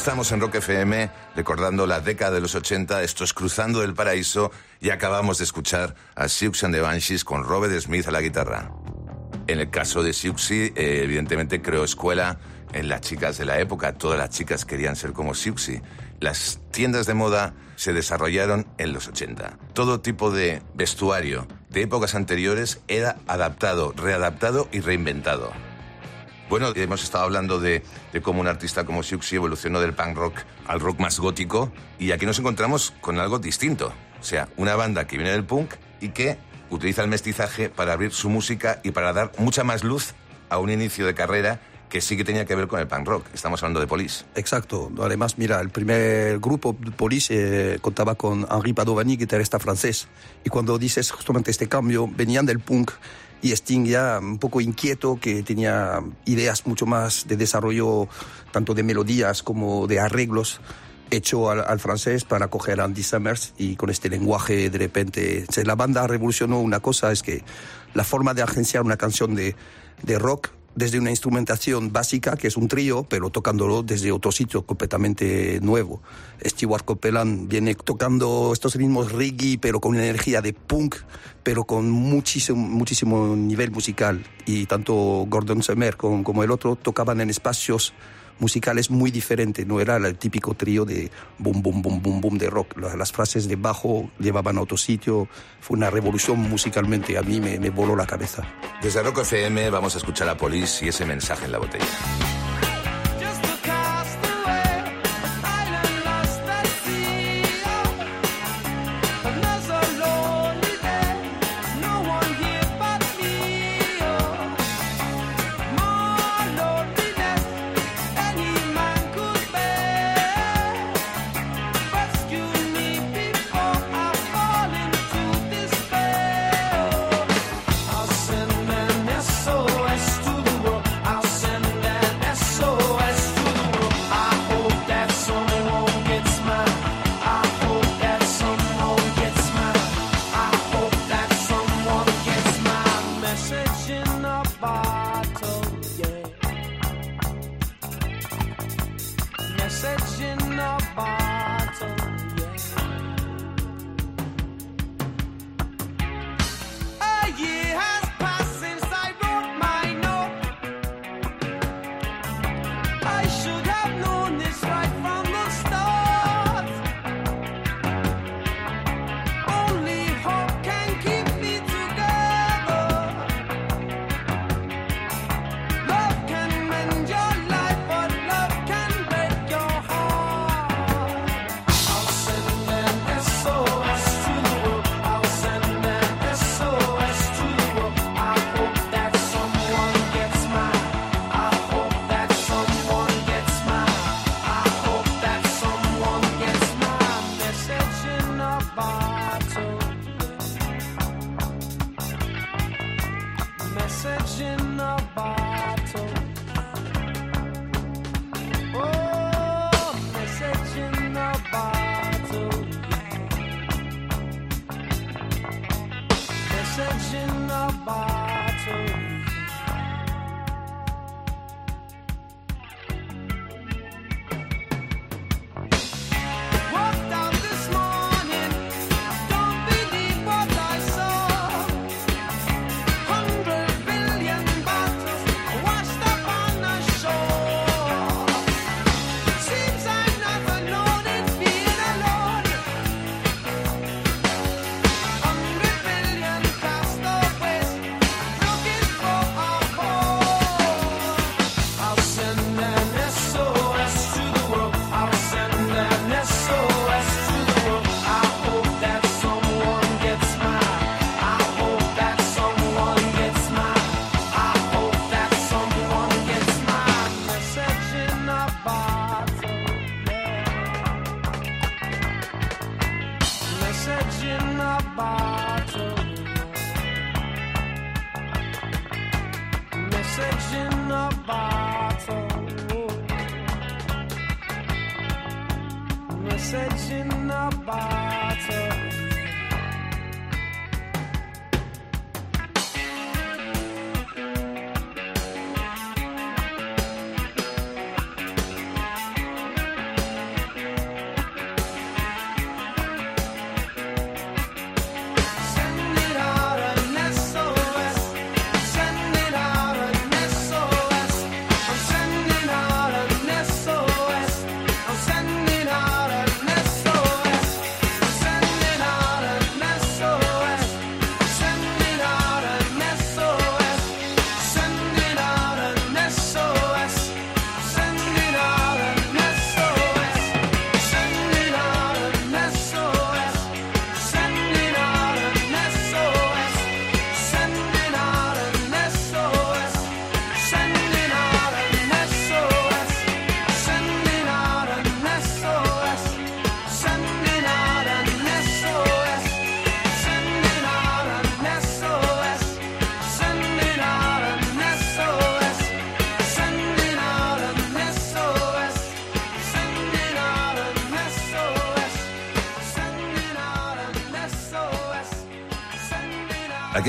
Estamos 0.09 0.31
en 0.31 0.41
Rock 0.41 0.55
FM 0.55 1.11
recordando 1.35 1.85
la 1.85 1.99
década 1.99 2.31
de 2.31 2.41
los 2.41 2.55
80, 2.55 3.03
esto 3.03 3.23
es 3.23 3.31
Cruzando 3.31 3.83
el 3.83 3.93
Paraíso 3.93 4.51
y 4.81 4.89
acabamos 4.89 5.37
de 5.37 5.43
escuchar 5.43 5.93
a 6.15 6.27
Siouxsie 6.27 6.65
and 6.65 6.73
the 6.73 6.81
Banshees 6.81 7.23
con 7.23 7.43
Robert 7.43 7.79
Smith 7.79 8.07
a 8.07 8.11
la 8.11 8.19
guitarra. 8.19 8.71
En 9.45 9.59
el 9.59 9.69
caso 9.69 10.01
de 10.01 10.13
Siouxsie, 10.13 10.73
eh, 10.75 11.01
evidentemente 11.03 11.61
creó 11.61 11.83
escuela 11.83 12.39
en 12.73 12.89
las 12.89 13.01
chicas 13.01 13.37
de 13.37 13.45
la 13.45 13.59
época, 13.59 13.99
todas 13.99 14.17
las 14.17 14.31
chicas 14.31 14.65
querían 14.65 14.95
ser 14.95 15.13
como 15.13 15.35
Siouxsie. 15.35 15.83
Las 16.19 16.59
tiendas 16.71 17.05
de 17.05 17.13
moda 17.13 17.53
se 17.75 17.93
desarrollaron 17.93 18.65
en 18.79 18.93
los 18.93 19.07
80. 19.09 19.59
Todo 19.73 20.01
tipo 20.01 20.31
de 20.31 20.63
vestuario 20.73 21.47
de 21.69 21.83
épocas 21.83 22.15
anteriores 22.15 22.81
era 22.87 23.17
adaptado, 23.27 23.93
readaptado 23.95 24.69
y 24.71 24.79
reinventado. 24.79 25.68
Bueno, 26.49 26.73
hemos 26.75 27.03
estado 27.03 27.25
hablando 27.25 27.59
de, 27.59 27.83
de 28.11 28.21
cómo 28.23 28.41
un 28.41 28.47
artista 28.47 28.83
como 28.83 29.03
Siouxsie 29.03 29.35
evolucionó 29.35 29.79
del 29.81 29.93
punk 29.93 30.17
rock 30.17 30.39
al 30.65 30.79
rock 30.79 30.99
más 30.99 31.19
gótico 31.19 31.71
y 31.99 32.11
aquí 32.11 32.25
nos 32.25 32.39
encontramos 32.39 32.95
con 33.01 33.19
algo 33.19 33.37
distinto. 33.37 33.93
O 34.19 34.23
sea, 34.23 34.49
una 34.57 34.75
banda 34.75 35.05
que 35.05 35.17
viene 35.17 35.31
del 35.31 35.43
punk 35.43 35.75
y 36.01 36.09
que 36.09 36.39
utiliza 36.71 37.03
el 37.03 37.07
mestizaje 37.07 37.69
para 37.69 37.93
abrir 37.93 38.11
su 38.13 38.31
música 38.31 38.81
y 38.83 38.89
para 38.89 39.13
dar 39.13 39.31
mucha 39.37 39.63
más 39.63 39.83
luz 39.83 40.15
a 40.49 40.57
un 40.57 40.71
inicio 40.71 41.05
de 41.05 41.13
carrera 41.13 41.61
que 41.87 42.01
sí 42.01 42.17
que 42.17 42.23
tenía 42.23 42.45
que 42.45 42.55
ver 42.55 42.67
con 42.67 42.79
el 42.79 42.87
punk 42.87 43.07
rock. 43.07 43.25
Estamos 43.31 43.61
hablando 43.61 43.79
de 43.79 43.85
Police. 43.85 44.25
Exacto. 44.33 44.91
Además, 45.01 45.37
mira, 45.37 45.61
el 45.61 45.69
primer 45.69 46.39
grupo 46.39 46.73
Police 46.73 47.75
eh, 47.75 47.79
contaba 47.79 48.15
con 48.15 48.47
Henri 48.49 48.73
Padovani, 48.73 49.17
guitarrista 49.17 49.59
francés. 49.59 50.07
Y 50.43 50.49
cuando 50.49 50.79
dices 50.79 51.11
justamente 51.11 51.51
este 51.51 51.67
cambio, 51.67 52.07
venían 52.07 52.47
del 52.47 52.59
punk 52.59 52.91
y 53.41 53.51
Sting 53.51 53.85
ya 53.85 54.19
un 54.21 54.37
poco 54.37 54.61
inquieto, 54.61 55.19
que 55.19 55.43
tenía 55.43 56.01
ideas 56.25 56.65
mucho 56.67 56.85
más 56.85 57.27
de 57.27 57.37
desarrollo, 57.37 58.07
tanto 58.51 58.73
de 58.73 58.83
melodías 58.83 59.43
como 59.43 59.87
de 59.87 59.99
arreglos, 59.99 60.59
hecho 61.11 61.49
al, 61.49 61.79
francés 61.79 62.23
para 62.23 62.49
coger 62.49 62.81
a 62.81 62.83
Andy 62.83 63.03
Summers 63.03 63.53
y 63.57 63.75
con 63.75 63.89
este 63.89 64.09
lenguaje 64.09 64.69
de 64.69 64.77
repente... 64.77 65.45
o 65.49 65.63
la 65.63 65.75
banda 65.75 66.05
revolucionó 66.05 66.59
una 66.59 66.79
cosa, 66.79 67.11
es 67.11 67.23
que 67.23 67.43
la 67.93 68.03
forma 68.03 68.33
de 68.33 68.43
agenciar 68.43 68.83
una 68.83 68.97
canción 68.97 69.35
de, 69.35 69.55
de 70.03 70.19
rock 70.19 70.51
desde 70.75 70.99
una 70.99 71.09
instrumentación 71.09 71.91
básica, 71.91 72.35
que 72.37 72.47
es 72.47 72.57
un 72.57 72.67
trío, 72.67 73.03
pero 73.03 73.29
tocándolo 73.29 73.83
desde 73.83 74.11
otro 74.11 74.31
sitio 74.31 74.65
completamente 74.65 75.59
nuevo. 75.61 76.01
Stewart 76.45 76.85
Copeland 76.85 77.49
viene 77.49 77.75
tocando 77.75 78.51
estos 78.53 78.75
ritmos 78.75 79.11
reggae, 79.11 79.57
pero 79.59 79.79
con 79.79 79.95
una 79.95 80.03
energía 80.03 80.41
de 80.41 80.53
punk, 80.53 80.95
pero 81.43 81.63
con 81.63 81.89
muchísimo, 81.89 82.57
muchísimo 82.57 83.35
nivel 83.35 83.71
musical. 83.71 84.23
Y 84.45 84.65
tanto 84.65 84.93
Gordon 85.27 85.63
Summer 85.63 85.97
como, 85.97 86.23
como 86.23 86.43
el 86.43 86.51
otro 86.51 86.75
tocaban 86.75 87.21
en 87.21 87.29
espacios 87.29 87.93
musical 88.39 88.77
es 88.77 88.89
muy 88.89 89.11
diferente, 89.11 89.65
no 89.65 89.79
era 89.79 89.97
el 89.97 90.17
típico 90.17 90.53
trío 90.53 90.85
de 90.85 91.11
boom, 91.37 91.61
boom, 91.61 91.81
boom, 91.81 92.01
boom, 92.01 92.21
boom 92.21 92.37
de 92.37 92.49
rock. 92.49 92.77
Las, 92.77 93.11
frases 93.11 93.47
de 93.47 93.55
bajo 93.55 94.09
llevaban 94.19 94.57
a 94.57 94.61
otro 94.61 94.77
sitio, 94.77 95.27
fue 95.59 95.77
una 95.77 95.89
revolución 95.89 96.39
musicalmente, 96.39 97.17
a 97.17 97.21
mí 97.21 97.39
me, 97.39 97.59
me 97.59 97.69
voló 97.69 97.95
la 97.95 98.05
cabeza. 98.05 98.43
Desde 98.81 99.03
Rock 99.03 99.19
FM 99.19 99.69
vamos 99.69 99.95
a 99.95 99.97
escuchar 99.97 100.29
a 100.29 100.37
Polis 100.37 100.81
y 100.83 100.89
ese 100.89 101.05
mensaje 101.05 101.45
en 101.45 101.51
la 101.51 101.57
botella. 101.57 101.85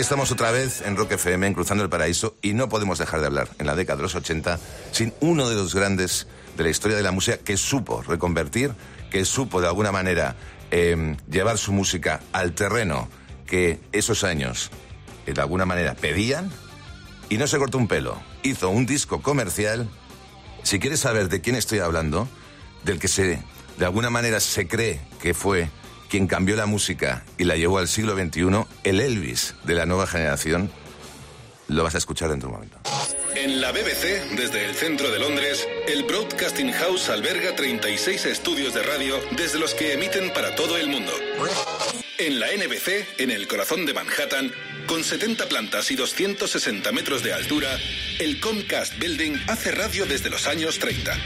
Estamos 0.01 0.33
otra 0.33 0.51
vez 0.51 0.81
en 0.81 0.97
Rock 0.97 1.13
FM, 1.13 1.47
en 1.47 1.53
Cruzando 1.53 1.85
el 1.85 1.91
Paraíso, 1.91 2.35
y 2.41 2.55
no 2.55 2.71
podemos 2.71 2.99
dejar 2.99 3.21
de 3.21 3.27
hablar 3.27 3.51
en 3.59 3.67
la 3.67 3.77
década 3.77 3.99
de 3.99 4.05
los 4.05 4.15
80 4.15 4.59
sin 4.93 5.13
uno 5.21 5.47
de 5.47 5.55
los 5.55 5.75
grandes 5.75 6.27
de 6.57 6.65
la 6.65 6.71
historia 6.71 6.97
de 6.97 7.03
la 7.03 7.13
música 7.13 7.37
que 7.37 7.59
supo 7.59 8.01
reconvertir, 8.01 8.73
que 9.11 9.27
supo 9.27 9.61
de 9.61 9.67
alguna 9.67 9.93
manera 9.93 10.37
eh, 10.71 11.17
llevar 11.31 11.59
su 11.59 11.73
música 11.73 12.21
al 12.33 12.55
terreno 12.55 13.11
que 13.47 13.79
esos 13.93 14.25
años 14.25 14.71
eh, 15.27 15.35
de 15.35 15.41
alguna 15.43 15.67
manera 15.67 15.95
pedían 15.95 16.51
y 17.29 17.37
no 17.37 17.47
se 17.47 17.59
cortó 17.59 17.77
un 17.77 17.87
pelo. 17.87 18.19
Hizo 18.43 18.71
un 18.71 18.87
disco 18.87 19.21
comercial. 19.21 19.87
Si 20.63 20.79
quieres 20.79 21.01
saber 21.01 21.29
de 21.29 21.43
quién 21.43 21.57
estoy 21.57 21.81
hablando, 21.81 22.27
del 22.85 22.99
que 22.99 23.09
se, 23.09 23.43
de 23.79 23.85
alguna 23.85 24.09
manera 24.09 24.41
se 24.41 24.67
cree 24.67 24.99
que 25.21 25.35
fue 25.35 25.69
quien 26.11 26.27
cambió 26.27 26.57
la 26.57 26.67
música 26.67 27.25
y 27.39 27.45
la 27.45 27.57
llevó 27.57 27.79
al 27.79 27.89
siglo 27.89 28.15
XXI, 28.15 28.67
el 28.85 29.01
Elvis 29.01 29.55
de 29.65 29.75
la 29.75 29.87
nueva 29.87 30.07
generación, 30.07 30.71
lo 31.69 31.85
vas 31.85 31.95
a 31.95 31.99
escuchar 31.99 32.29
dentro 32.29 32.49
de 32.49 32.55
un 32.55 32.61
momento. 32.61 32.81
En 33.37 33.61
la 33.61 33.71
BBC, 33.71 34.37
desde 34.37 34.67
el 34.67 34.75
centro 34.75 35.11
de 35.11 35.21
Londres, 35.21 35.67
el 35.87 36.03
Broadcasting 36.03 36.73
House 36.73 37.09
alberga 37.09 37.55
36 37.55 38.27
estudios 38.27 38.75
de 38.75 38.83
radio 38.83 39.19
desde 39.37 39.61
los 39.61 39.73
que 39.73 39.95
emiten 39.95 40.33
para 40.33 40.55
todo 40.57 40.77
el 40.77 40.89
mundo. 40.89 41.13
En 42.19 42.41
la 42.41 42.49
NBC, 42.49 43.21
en 43.21 43.31
el 43.31 43.47
corazón 43.47 43.87
de 43.87 43.95
Manhattan, 43.95 44.53
con 44.91 45.05
70 45.05 45.49
plantas 45.49 45.89
y 45.93 45.95
260 45.95 46.91
metros 46.91 47.23
de 47.23 47.33
altura, 47.33 47.79
el 48.19 48.41
Comcast 48.41 48.99
Building 48.99 49.37
hace 49.47 49.71
radio 49.71 50.05
desde 50.05 50.31
los 50.31 50.49
años 50.49 50.81
30. 50.81 51.17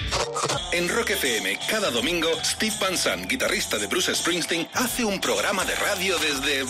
En 0.73 0.87
Rock 0.91 1.12
FM, 1.12 1.59
cada 1.67 1.91
domingo, 1.91 2.29
Steve 2.45 2.75
Van 2.79 2.99
Sant, 2.99 3.27
guitarrista 3.27 3.79
de 3.79 3.87
Bruce 3.87 4.15
Springsteen, 4.15 4.69
hace 4.75 5.07
un 5.07 5.19
programa 5.19 5.65
de 5.65 5.75
radio 5.77 6.19
desde 6.19 6.67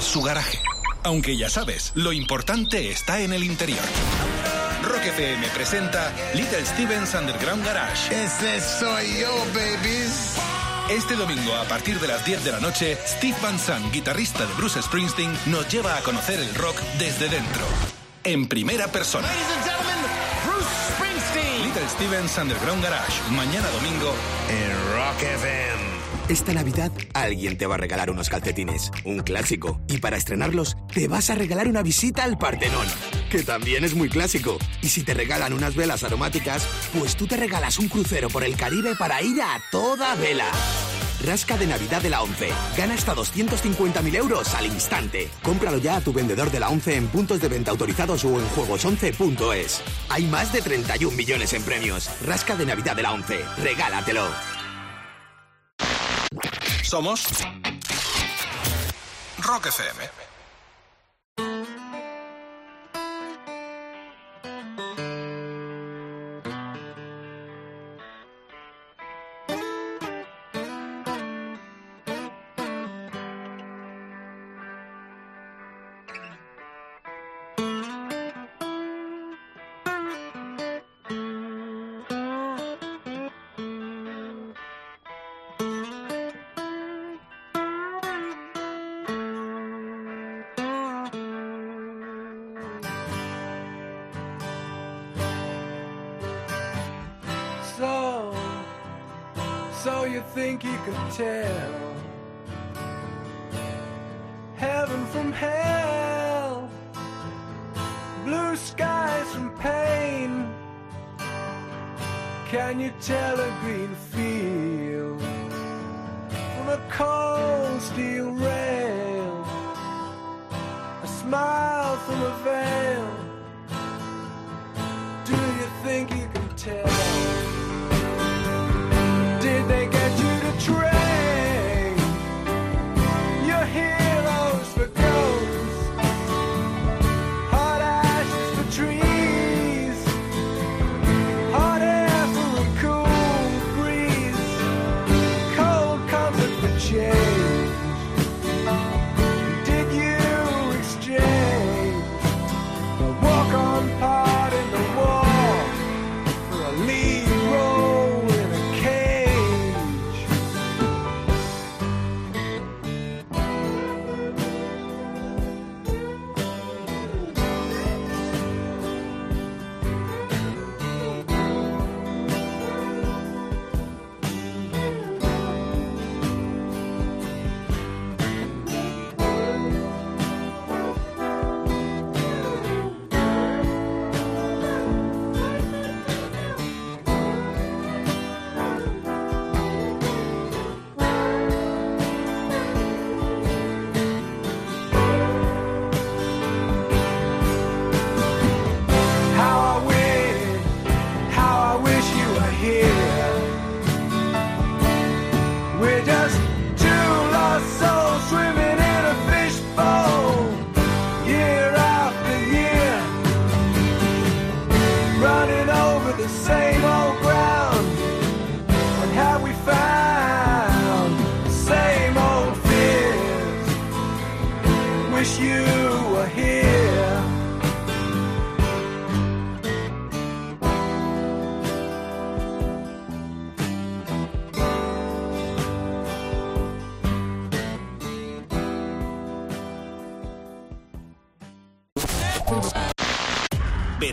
su 0.00 0.22
garaje. 0.22 0.58
Aunque 1.02 1.36
ya 1.36 1.50
sabes, 1.50 1.92
lo 1.94 2.14
importante 2.14 2.90
está 2.90 3.20
en 3.20 3.34
el 3.34 3.44
interior. 3.44 3.84
Rock 4.82 5.04
FM 5.04 5.46
presenta 5.48 6.10
Little 6.32 6.64
Steven's 6.64 7.12
Underground 7.12 7.66
Garage. 7.66 8.14
Ese 8.14 8.60
soy 8.78 9.20
yo, 9.20 9.46
babies. 9.52 10.29
Este 10.90 11.14
domingo, 11.14 11.54
a 11.54 11.62
partir 11.66 12.00
de 12.00 12.08
las 12.08 12.24
10 12.24 12.42
de 12.42 12.50
la 12.50 12.58
noche, 12.58 12.98
Steve 13.06 13.36
Van 13.40 13.60
Sant, 13.60 13.92
guitarrista 13.92 14.44
de 14.44 14.52
Bruce 14.54 14.82
Springsteen, 14.82 15.32
nos 15.46 15.68
lleva 15.68 15.96
a 15.96 16.00
conocer 16.00 16.40
el 16.40 16.52
rock 16.56 16.80
desde 16.98 17.28
dentro. 17.28 17.62
En 18.24 18.48
primera 18.48 18.88
persona. 18.88 19.28
Ladies 19.28 19.46
and 19.54 19.64
gentlemen, 19.64 19.96
Bruce 20.44 20.68
Springsteen. 20.92 21.62
Little 21.68 21.88
Steven's 21.90 22.36
Underground 22.38 22.82
Garage, 22.82 23.22
mañana 23.30 23.68
domingo. 23.70 24.12
En 24.48 24.96
Rock 24.96 25.22
FM. 25.22 25.90
Esta 26.28 26.54
Navidad 26.54 26.92
alguien 27.14 27.56
te 27.56 27.66
va 27.66 27.76
a 27.76 27.78
regalar 27.78 28.10
unos 28.10 28.28
calcetines, 28.28 28.90
un 29.04 29.20
clásico. 29.20 29.80
Y 29.86 29.98
para 29.98 30.16
estrenarlos, 30.16 30.76
te 30.92 31.06
vas 31.06 31.30
a 31.30 31.36
regalar 31.36 31.68
una 31.68 31.82
visita 31.82 32.24
al 32.24 32.36
Partenón, 32.36 32.86
que 33.30 33.42
también 33.42 33.84
es 33.84 33.94
muy 33.94 34.08
clásico. 34.08 34.58
Y 34.82 34.88
si 34.88 35.02
te 35.02 35.14
regalan 35.14 35.52
unas 35.52 35.74
velas 35.74 36.04
aromáticas, 36.04 36.66
pues 36.98 37.16
tú 37.16 37.26
te 37.26 37.36
regalas 37.36 37.78
un 37.78 37.88
crucero 37.88 38.28
por 38.28 38.44
el 38.44 38.56
Caribe 38.56 38.94
para 38.96 39.22
ir 39.22 39.40
a 39.40 39.62
toda 39.70 40.14
vela. 40.16 40.50
Rasca 41.24 41.56
de 41.56 41.66
Navidad 41.66 42.02
de 42.02 42.10
la 42.10 42.22
11. 42.22 42.48
Gana 42.76 42.94
hasta 42.94 43.14
250.000 43.14 44.16
euros 44.16 44.54
al 44.54 44.66
instante. 44.66 45.30
Cómpralo 45.42 45.78
ya 45.78 45.96
a 45.96 46.00
tu 46.00 46.12
vendedor 46.12 46.50
de 46.50 46.60
la 46.60 46.68
11 46.70 46.96
en 46.96 47.08
puntos 47.08 47.40
de 47.40 47.48
venta 47.48 47.70
autorizados 47.70 48.24
o 48.24 48.40
en 48.40 48.46
juegos11.es. 48.50 49.82
Hay 50.08 50.24
más 50.26 50.52
de 50.52 50.62
31 50.62 51.16
millones 51.16 51.52
en 51.52 51.62
premios. 51.62 52.10
Rasca 52.26 52.56
de 52.56 52.66
Navidad 52.66 52.96
de 52.96 53.02
la 53.02 53.12
11. 53.12 53.38
Regálatelo. 53.62 54.26
Somos 56.82 57.26
Rock 59.38 59.66
FM. 59.66 60.19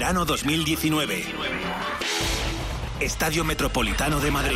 Verano 0.08 0.24
2019. 0.24 1.26
Estadio 3.01 3.43
Metropolitano 3.43 4.22
de 4.22 4.32
Madrid. 4.32 4.55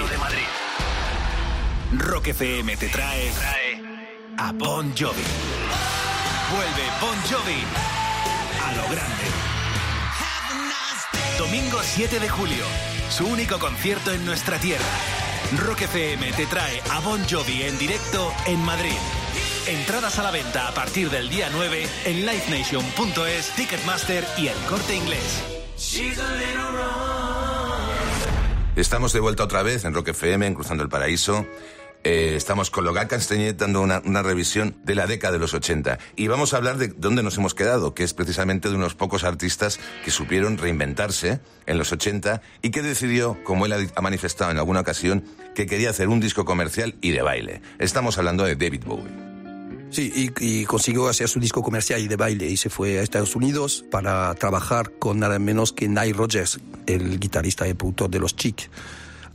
Rock 1.97 2.27
FM 2.27 2.77
te 2.77 2.87
trae 2.87 3.33
a 4.37 4.53
Bon 4.53 4.93
Jovi. 4.95 5.21
Vuelve 6.51 6.83
Bon 7.01 7.17
Jovi 7.29 7.65
a 8.63 8.75
lo 8.77 8.83
grande. 8.83 9.25
Domingo 11.37 11.81
7 11.83 12.21
de 12.21 12.29
julio, 12.29 12.63
su 13.09 13.27
único 13.27 13.59
concierto 13.59 14.13
en 14.13 14.23
nuestra 14.23 14.57
tierra. 14.57 14.85
Rock 15.57 15.81
FM 15.81 16.31
te 16.31 16.45
trae 16.45 16.81
a 16.91 17.01
Bon 17.01 17.21
Jovi 17.29 17.63
en 17.63 17.77
directo 17.77 18.33
en 18.45 18.63
Madrid. 18.63 19.20
Entradas 19.71 20.19
a 20.19 20.23
la 20.23 20.31
venta 20.31 20.67
a 20.67 20.73
partir 20.73 21.09
del 21.09 21.29
día 21.29 21.47
9 21.49 21.87
en 22.03 22.25
livenation.es, 22.25 23.55
Ticketmaster 23.55 24.25
y 24.37 24.47
el 24.47 24.57
corte 24.67 24.97
inglés. 24.97 25.41
Estamos 28.75 29.13
de 29.13 29.21
vuelta 29.21 29.45
otra 29.45 29.63
vez 29.63 29.85
en 29.85 29.93
Rock 29.93 30.09
FM, 30.09 30.45
en 30.45 30.55
Cruzando 30.55 30.83
el 30.83 30.89
Paraíso. 30.89 31.45
Eh, 32.03 32.33
estamos 32.35 32.69
con 32.69 32.83
Logan 32.83 33.07
Castañet 33.07 33.55
dando 33.55 33.79
una, 33.79 34.01
una 34.03 34.21
revisión 34.21 34.75
de 34.83 34.93
la 34.93 35.07
década 35.07 35.31
de 35.31 35.39
los 35.39 35.53
80. 35.53 35.99
Y 36.17 36.27
vamos 36.27 36.53
a 36.53 36.57
hablar 36.57 36.75
de 36.75 36.89
dónde 36.89 37.23
nos 37.23 37.37
hemos 37.37 37.53
quedado, 37.53 37.93
que 37.93 38.03
es 38.03 38.13
precisamente 38.13 38.67
de 38.67 38.75
unos 38.75 38.95
pocos 38.95 39.23
artistas 39.23 39.79
que 40.03 40.11
supieron 40.11 40.57
reinventarse 40.57 41.39
en 41.65 41.77
los 41.77 41.93
80 41.93 42.41
y 42.61 42.71
que 42.71 42.81
decidió, 42.81 43.41
como 43.45 43.67
él 43.67 43.89
ha 43.95 44.01
manifestado 44.01 44.51
en 44.51 44.57
alguna 44.57 44.81
ocasión, 44.81 45.23
que 45.55 45.65
quería 45.65 45.91
hacer 45.91 46.09
un 46.09 46.19
disco 46.19 46.43
comercial 46.43 46.95
y 46.99 47.11
de 47.11 47.21
baile. 47.21 47.61
Estamos 47.79 48.17
hablando 48.17 48.43
de 48.43 48.57
David 48.57 48.83
Bowie. 48.85 49.30
Sí, 49.91 50.31
y, 50.39 50.61
y 50.61 50.65
consiguió 50.65 51.09
hacer 51.09 51.27
su 51.27 51.39
disco 51.39 51.61
comercial 51.61 51.99
y 51.99 52.07
de 52.07 52.15
baile 52.15 52.47
y 52.47 52.55
se 52.55 52.69
fue 52.69 52.99
a 52.99 53.01
Estados 53.01 53.35
Unidos 53.35 53.83
para 53.91 54.33
trabajar 54.35 54.93
con 54.99 55.19
nada 55.19 55.37
menos 55.37 55.73
que 55.73 55.89
Nile 55.89 56.13
Rodgers, 56.13 56.61
el 56.85 57.19
guitarrista 57.19 57.67
y 57.67 57.73
productor 57.73 58.09
de 58.09 58.19
los 58.19 58.35
Chic. 58.37 58.69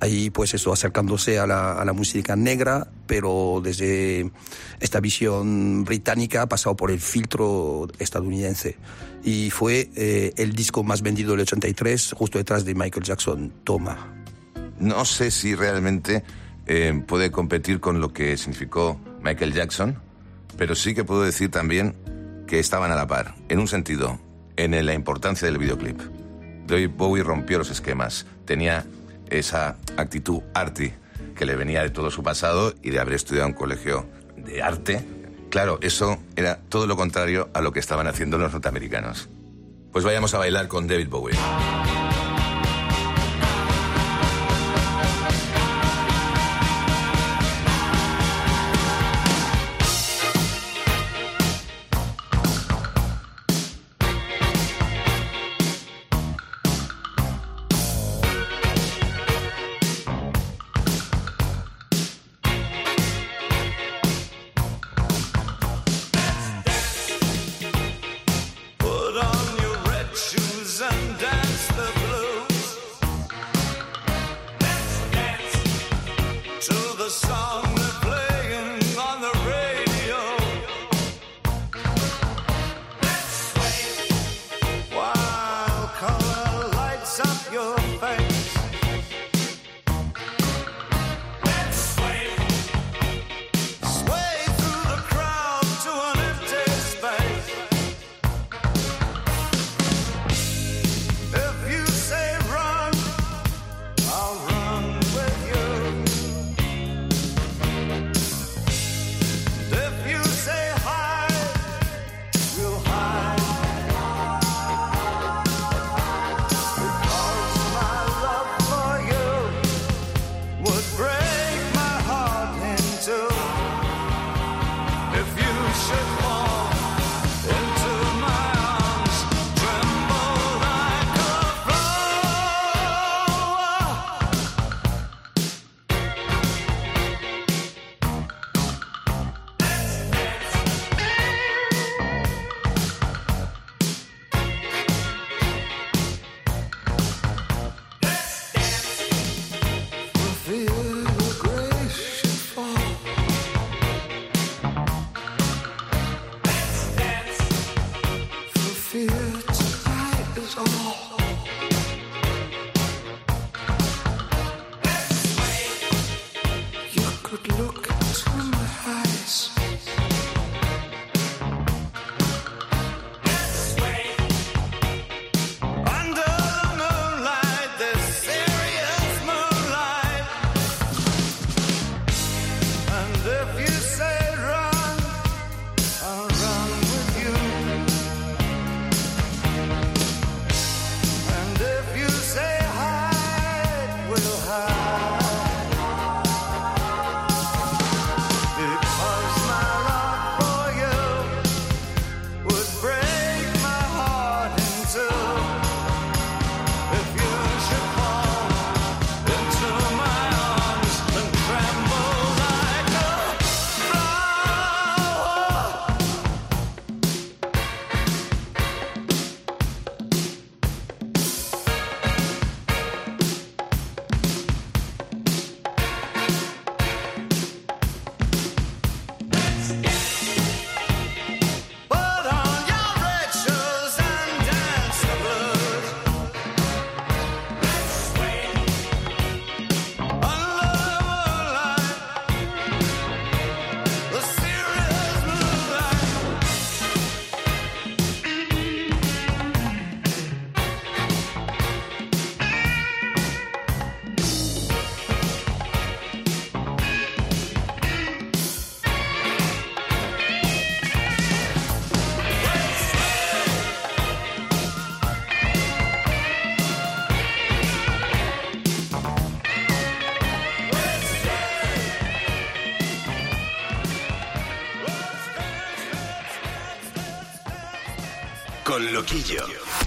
Ahí 0.01 0.31
pues 0.31 0.55
eso, 0.55 0.73
acercándose 0.73 1.39
a 1.39 1.47
la, 1.47 1.73
a 1.73 1.85
la 1.85 1.93
música 1.93 2.37
negra, 2.37 2.89
pero 3.07 3.61
desde 3.63 4.31
esta 4.81 5.01
visión 5.01 5.85
británica 5.85 6.43
ha 6.43 6.49
pasado 6.49 6.75
por 6.75 6.91
el 6.91 7.01
filtro 7.01 7.89
estadounidense. 7.99 8.77
Y 9.25 9.51
fue 9.51 9.91
eh, 9.95 10.33
el 10.37 10.53
disco 10.53 10.83
más 10.85 11.03
vendido 11.03 11.33
del 11.33 11.41
83, 11.41 12.13
justo 12.15 12.39
detrás 12.39 12.65
de 12.65 12.75
Michael 12.75 13.05
Jackson, 13.05 13.53
Toma. 13.65 14.25
No 14.79 15.05
sé 15.05 15.31
si 15.31 15.55
realmente 15.55 16.25
eh, 16.67 17.03
puede 17.07 17.31
competir 17.31 17.81
con 17.81 18.01
lo 18.01 18.13
que 18.13 18.37
significó 18.37 19.01
Michael 19.23 19.55
Jackson, 19.55 19.99
pero 20.57 20.75
sí 20.75 20.95
que 20.95 21.05
puedo 21.05 21.23
decir 21.23 21.51
también 21.51 21.95
que 22.47 22.59
estaban 22.59 22.93
a 22.93 22.97
la 22.97 23.07
par, 23.07 23.35
en 23.49 23.59
un 23.59 23.69
sentido, 23.69 24.19
en 24.57 24.87
la 24.87 24.95
importancia 24.95 25.47
del 25.47 25.59
videoclip. 25.59 26.01
David 26.67 26.91
Bowie 26.97 27.23
rompió 27.23 27.59
los 27.59 27.71
esquemas, 27.71 28.27
tenía 28.45 28.85
esa 29.31 29.77
actitud 29.97 30.43
arty 30.55 30.93
que 31.35 31.47
le 31.47 31.57
venía 31.57 31.83
de 31.83 31.91
todo 31.91 32.11
su 32.11 32.23
pasado 32.23 32.75
y 32.83 32.91
de 32.91 32.99
haber 32.99 33.15
estudiado 33.15 33.47
en 33.49 33.53
un 33.53 33.59
colegio 33.59 34.07
de 34.37 34.63
arte. 34.63 35.05
Claro, 35.51 35.79
eso 35.83 36.19
era 36.35 36.59
todo 36.69 36.87
lo 36.87 36.97
contrario 36.97 37.51
a 37.55 37.61
lo 37.61 37.73
que 37.73 37.81
estaban 37.81 38.07
haciendo 38.07 38.39
los 38.39 38.53
norteamericanos. 38.53 39.29
Pues 39.93 40.05
vayamos 40.05 40.35
a 40.35 40.39
bailar 40.39 40.69
con 40.69 40.87
David 40.87 41.09
Bowie. 41.09 41.37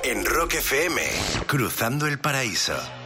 En 0.04 0.26
Rock 0.26 0.54
FM, 0.54 1.02
Cruzando 1.46 2.08
el 2.08 2.20
Paraíso. 2.20 2.99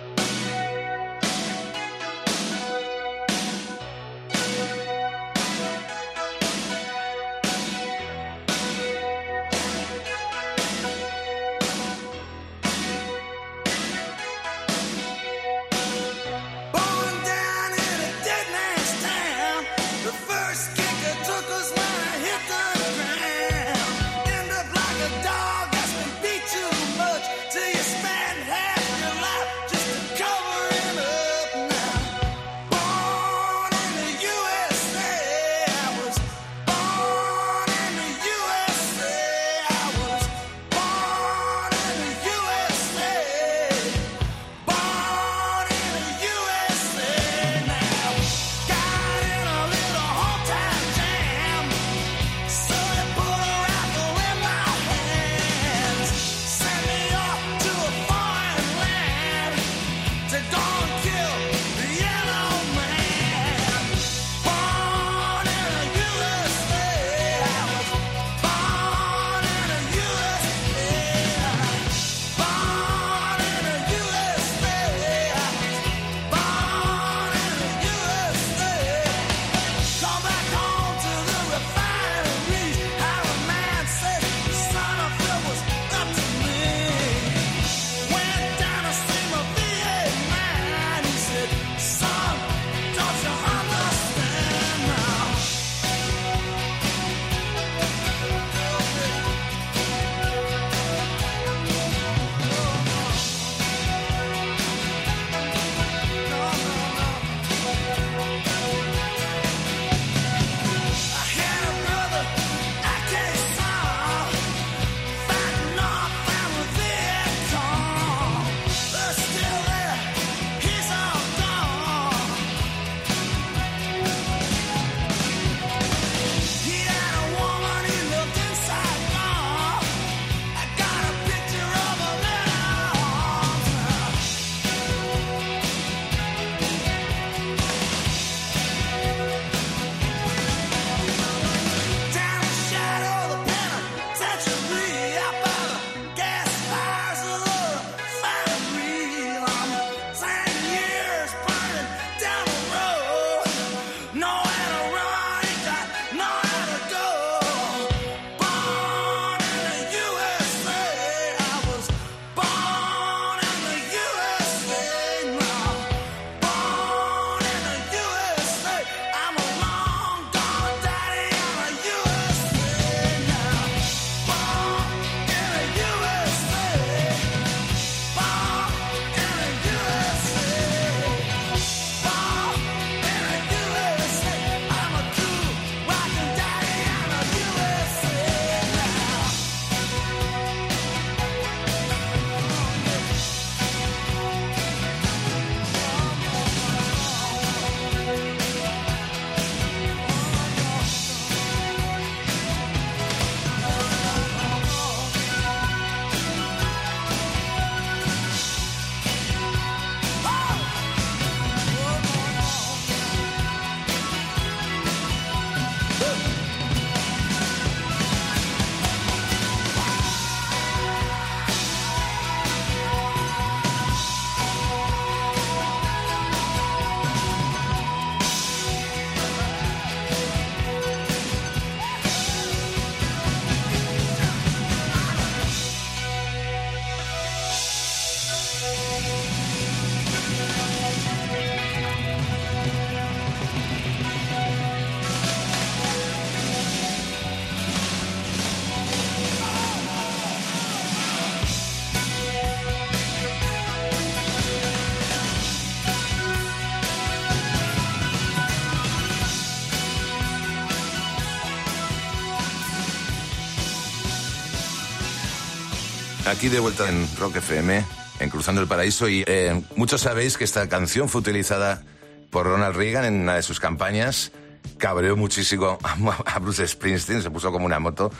aquí 266.33 266.49
de 266.49 266.59
vuelta 266.59 266.89
en 266.89 267.07
Rock 267.19 267.35
FM, 267.35 267.85
en 268.19 268.29
Cruzando 268.31 268.59
el 268.59 268.67
Paraíso, 268.67 269.07
y 269.07 269.23
eh, 269.27 269.61
muchos 269.75 270.01
sabéis 270.01 270.35
que 270.35 270.43
esta 270.43 270.67
canción 270.67 271.07
fue 271.07 271.21
utilizada 271.21 271.83
por 272.31 272.47
Ronald 272.47 272.75
Reagan 272.75 273.05
en 273.05 273.21
una 273.21 273.35
de 273.35 273.43
sus 273.43 273.59
campañas. 273.59 274.31
Cabreó 274.79 275.15
muchísimo 275.15 275.77
a 276.25 276.39
Bruce 276.39 276.67
Springsteen, 276.67 277.21
se 277.21 277.29
puso 277.29 277.51
como 277.51 277.67
una 277.67 277.79
moto, 277.79 278.11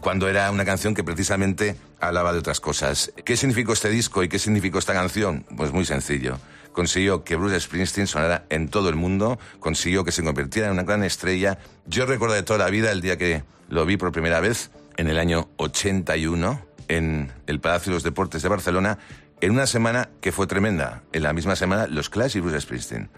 cuando 0.00 0.28
era 0.28 0.50
una 0.50 0.64
canción 0.64 0.92
que 0.92 1.04
precisamente 1.04 1.76
hablaba 2.00 2.32
de 2.32 2.40
otras 2.40 2.58
cosas. 2.58 3.12
¿Qué 3.24 3.36
significó 3.36 3.74
este 3.74 3.90
disco 3.90 4.24
y 4.24 4.28
qué 4.28 4.40
significó 4.40 4.80
esta 4.80 4.92
canción? 4.92 5.46
Pues 5.56 5.70
muy 5.70 5.84
sencillo. 5.84 6.38
Consiguió 6.72 7.22
que 7.22 7.36
Bruce 7.36 7.60
Springsteen 7.60 8.08
sonara 8.08 8.44
en 8.50 8.70
todo 8.70 8.88
el 8.88 8.96
mundo, 8.96 9.38
consiguió 9.60 10.04
que 10.04 10.10
se 10.10 10.24
convirtiera 10.24 10.66
en 10.66 10.74
una 10.74 10.82
gran 10.82 11.04
estrella. 11.04 11.58
Yo 11.86 12.06
recuerdo 12.06 12.34
de 12.34 12.42
toda 12.42 12.58
la 12.58 12.70
vida 12.70 12.90
el 12.90 13.02
día 13.02 13.16
que 13.16 13.44
lo 13.68 13.86
vi 13.86 13.96
por 13.96 14.10
primera 14.10 14.40
vez, 14.40 14.72
en 14.96 15.06
el 15.06 15.18
año 15.18 15.48
81 15.58 16.71
en 16.96 17.32
el 17.46 17.60
Palacio 17.60 17.90
de 17.90 17.94
los 17.96 18.02
Deportes 18.02 18.42
de 18.42 18.48
Barcelona 18.48 18.98
en 19.40 19.50
una 19.52 19.66
semana 19.66 20.08
que 20.20 20.32
fue 20.32 20.46
tremenda. 20.46 21.02
En 21.12 21.22
la 21.22 21.32
misma 21.32 21.56
semana, 21.56 21.86
los 21.86 22.10
Clash 22.10 22.36
y 22.36 22.40
Bruce 22.40 22.60
Springsteen. 22.60 23.10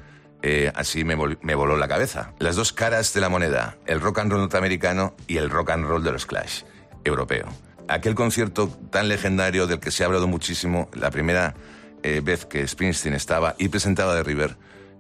Eh, 0.43 0.71
así 0.75 1.05
me, 1.05 1.17
vol- 1.17 1.39
me 1.43 1.55
voló 1.55 1.77
la 1.77 1.89
cabeza. 1.89 2.33
Las 2.39 2.57
dos 2.57 2.73
caras 2.73 3.13
de 3.15 3.21
la 3.21 3.29
moneda, 3.29 3.77
el 3.87 4.01
rock 4.01 4.19
and 4.21 4.31
roll 4.31 4.41
norteamericano 4.43 5.15
y 5.27 5.39
el 5.39 5.51
rock 5.51 5.71
and 5.71 5.87
roll 5.87 6.03
de 6.05 6.13
los 6.13 6.27
Clash, 6.27 6.63
europeo. 7.05 7.47
Aquel 7.89 8.15
concierto 8.15 8.69
tan 8.91 9.09
legendario 9.09 9.67
del 9.67 9.81
que 9.81 9.91
se 9.91 10.03
ha 10.03 10.07
hablado 10.07 10.27
muchísimo, 10.27 10.89
la 10.95 11.11
primera 11.11 11.55
eh, 12.03 12.21
vez 12.23 12.47
que 12.47 12.67
Springsteen 12.67 13.15
estaba 13.15 13.55
y 13.59 13.69
presentaba 13.69 14.15
de 14.15 14.23
River 14.23 14.57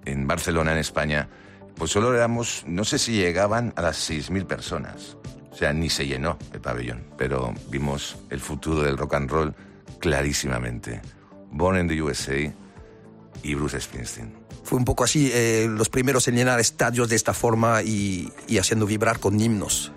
en 0.07 0.27
Barcelona, 0.27 0.72
en 0.72 0.79
España, 0.79 1.29
pues 1.77 1.91
solo 1.91 2.14
éramos, 2.14 2.64
no 2.66 2.85
sé 2.85 2.99
si 2.99 3.12
llegaban 3.12 3.72
a 3.77 3.83
las 3.83 4.11
6.000 4.11 4.47
personas. 4.47 5.16
O 5.55 5.57
sea, 5.57 5.72
ni 5.72 5.88
se 5.88 6.05
llenó 6.05 6.36
el 6.52 6.61
pabellón, 6.61 7.05
pero 7.16 7.55
vimos 7.70 8.16
el 8.28 8.40
futuro 8.40 8.82
del 8.82 8.98
rock 8.98 9.14
and 9.14 9.30
roll 9.30 9.55
clarísimamente. 10.00 11.00
Born 11.52 11.78
in 11.78 11.86
the 11.86 12.02
USA 12.02 12.52
y 13.44 13.55
Bruce 13.55 13.80
Springsteen. 13.80 14.34
Fue 14.64 14.78
un 14.78 14.84
poco 14.84 15.05
así, 15.05 15.30
eh, 15.32 15.68
los 15.70 15.90
primeros 15.90 16.26
en 16.26 16.34
llenar 16.34 16.59
estadios 16.59 17.09
de 17.09 17.14
esta 17.14 17.34
forma 17.34 17.82
y, 17.82 18.32
y 18.48 18.59
haciendo 18.59 18.84
vibrar 18.84 19.20
con 19.20 19.38
himnos. 19.38 19.92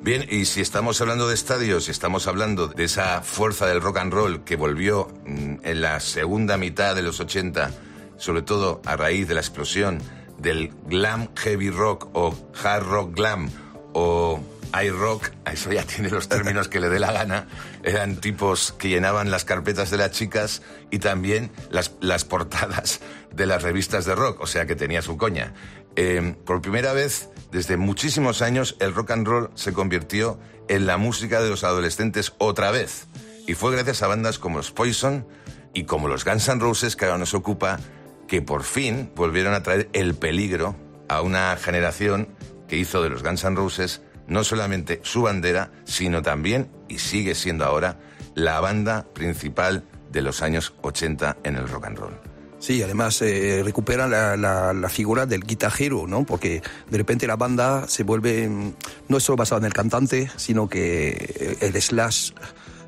Bien, 0.00 0.26
y 0.28 0.46
si 0.46 0.60
estamos 0.60 1.00
hablando 1.00 1.28
de 1.28 1.34
estadios, 1.34 1.84
si 1.84 1.92
estamos 1.92 2.26
hablando 2.26 2.66
de 2.66 2.82
esa 2.82 3.22
fuerza 3.22 3.66
del 3.66 3.80
rock 3.80 3.98
and 3.98 4.12
roll 4.12 4.42
que 4.42 4.56
volvió 4.56 5.06
mm, 5.24 5.58
en 5.62 5.80
la 5.80 6.00
segunda 6.00 6.56
mitad 6.56 6.96
de 6.96 7.02
los 7.02 7.20
80, 7.20 7.70
sobre 8.16 8.42
todo 8.42 8.82
a 8.84 8.96
raíz 8.96 9.28
de 9.28 9.34
la 9.34 9.40
explosión 9.40 10.00
del 10.38 10.72
glam 10.88 11.28
heavy 11.36 11.70
rock 11.70 12.08
o 12.14 12.34
hard 12.64 12.84
rock 12.84 13.14
glam 13.14 13.48
o 13.92 14.40
iRock, 14.80 15.30
eso 15.50 15.72
ya 15.72 15.84
tiene 15.84 16.10
los 16.10 16.28
términos 16.28 16.68
que 16.68 16.80
le 16.80 16.88
dé 16.88 16.98
la 16.98 17.12
gana, 17.12 17.46
eran 17.82 18.16
tipos 18.16 18.72
que 18.72 18.88
llenaban 18.88 19.30
las 19.30 19.44
carpetas 19.44 19.90
de 19.90 19.98
las 19.98 20.12
chicas 20.12 20.62
y 20.90 20.98
también 20.98 21.50
las, 21.70 21.92
las 22.00 22.24
portadas 22.24 23.00
de 23.34 23.46
las 23.46 23.62
revistas 23.62 24.04
de 24.04 24.14
rock, 24.14 24.40
o 24.40 24.46
sea 24.46 24.66
que 24.66 24.76
tenía 24.76 25.02
su 25.02 25.16
coña. 25.16 25.54
Eh, 25.96 26.34
por 26.46 26.62
primera 26.62 26.92
vez, 26.92 27.28
desde 27.50 27.76
muchísimos 27.76 28.40
años, 28.40 28.76
el 28.80 28.94
rock 28.94 29.10
and 29.10 29.26
roll 29.26 29.50
se 29.54 29.72
convirtió 29.72 30.38
en 30.68 30.86
la 30.86 30.96
música 30.96 31.42
de 31.42 31.50
los 31.50 31.64
adolescentes 31.64 32.32
otra 32.38 32.70
vez. 32.70 33.06
Y 33.46 33.54
fue 33.54 33.72
gracias 33.72 34.02
a 34.02 34.06
bandas 34.06 34.38
como 34.38 34.58
los 34.58 34.70
Poison 34.70 35.26
y 35.74 35.84
como 35.84 36.08
los 36.08 36.24
Guns 36.24 36.48
N' 36.48 36.60
Roses, 36.60 36.96
que 36.96 37.04
ahora 37.04 37.18
nos 37.18 37.34
ocupa, 37.34 37.78
que 38.28 38.40
por 38.40 38.62
fin 38.62 39.12
volvieron 39.14 39.52
a 39.52 39.62
traer 39.62 39.90
el 39.92 40.14
peligro 40.14 40.76
a 41.08 41.20
una 41.20 41.54
generación 41.56 42.28
que 42.68 42.76
hizo 42.76 43.02
de 43.02 43.10
los 43.10 43.22
Guns 43.22 43.44
N' 43.44 43.56
Roses 43.56 44.00
no 44.32 44.44
solamente 44.44 45.00
su 45.04 45.22
bandera, 45.22 45.70
sino 45.84 46.22
también, 46.22 46.68
y 46.88 46.98
sigue 46.98 47.34
siendo 47.34 47.64
ahora, 47.64 48.00
la 48.34 48.60
banda 48.60 49.06
principal 49.12 49.84
de 50.10 50.22
los 50.22 50.42
años 50.42 50.72
80 50.82 51.36
en 51.44 51.56
el 51.56 51.68
rock 51.68 51.86
and 51.86 51.98
roll. 51.98 52.32
Sí, 52.58 52.80
además 52.80 53.20
eh, 53.22 53.60
recuperan 53.64 54.10
la, 54.10 54.88
figura 54.88 55.26
del 55.26 55.42
guitarrero, 55.42 56.06
¿no? 56.06 56.24
Porque 56.24 56.62
de 56.88 56.96
repente 56.96 57.26
la 57.26 57.34
banda 57.34 57.88
se 57.88 58.04
vuelve 58.04 58.48
mm, 58.48 58.74
no 59.08 59.16
es 59.16 59.24
solo 59.24 59.36
basada 59.36 59.58
en 59.60 59.64
el 59.66 59.72
cantante, 59.72 60.30
sino 60.36 60.68
que 60.68 61.08
eh, 61.10 61.56
el 61.60 61.82
slash 61.82 62.30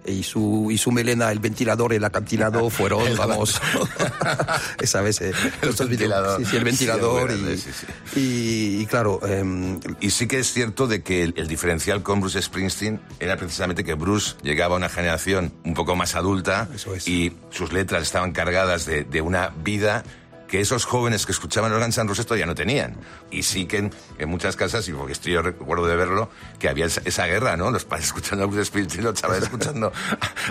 y 0.06 0.22
su, 0.22 0.68
y 0.70 0.78
su 0.78 0.92
melena, 0.92 1.30
el 1.32 1.38
ventilador, 1.38 1.92
el 1.92 2.04
acantilado 2.04 2.68
fueron, 2.70 3.06
El 3.06 3.16
vamos, 3.16 3.60
esa 4.80 5.00
vez, 5.00 5.20
eh, 5.20 5.32
El 5.62 5.88
ventilador. 5.88 6.40
sí, 6.40 6.44
sí, 6.50 6.56
el 6.56 6.64
ventilador 6.64 7.32
Sí, 7.32 7.70
y, 8.16 8.20
y- 8.20 8.82
y 8.82 8.86
claro, 8.86 9.20
em, 9.26 9.80
Y 10.00 10.10
sí 10.10 10.26
que 10.26 10.38
es 10.38 10.52
cierto 10.52 10.86
de 10.86 11.02
que 11.02 11.22
el, 11.22 11.34
el 11.36 11.48
diferencial 11.48 12.02
con 12.02 12.20
Bruce 12.20 12.40
Springsteen 12.42 13.00
era 13.20 13.36
precisamente 13.36 13.84
que 13.84 13.94
Bruce 13.94 14.36
llegaba 14.42 14.74
a 14.74 14.78
una 14.78 14.88
generación 14.88 15.52
un 15.64 15.74
poco 15.74 15.96
más 15.96 16.14
adulta 16.14 16.68
y 17.06 17.32
sus 17.50 17.72
letras 17.72 18.02
estaban 18.02 18.32
cargadas 18.32 18.86
de, 18.86 19.04
de 19.04 19.20
una 19.20 19.48
vida 19.48 20.04
que 20.54 20.60
esos 20.60 20.84
jóvenes 20.84 21.26
que 21.26 21.32
escuchaban 21.32 21.72
los 21.72 21.82
Guns 21.82 21.98
N' 21.98 22.06
Roses 22.06 22.26
todavía 22.26 22.46
no 22.46 22.54
tenían. 22.54 22.94
Y 23.28 23.42
sí 23.42 23.66
que 23.66 23.78
en, 23.78 23.90
en 24.20 24.28
muchas 24.28 24.54
casas, 24.54 24.86
y 24.86 24.92
porque 24.92 25.12
estoy 25.12 25.32
yo 25.32 25.42
recuerdo 25.42 25.88
de 25.88 25.96
verlo, 25.96 26.30
que 26.60 26.68
había 26.68 26.86
esa, 26.86 27.02
esa 27.04 27.26
guerra, 27.26 27.56
¿no? 27.56 27.72
Los 27.72 27.84
padres 27.84 28.06
escuchando 28.14 28.44
a 28.44 28.46
Bruce 28.46 28.66
Springsteen, 28.66 29.02
los 29.02 29.14
chavales 29.14 29.42
escuchando 29.50 29.92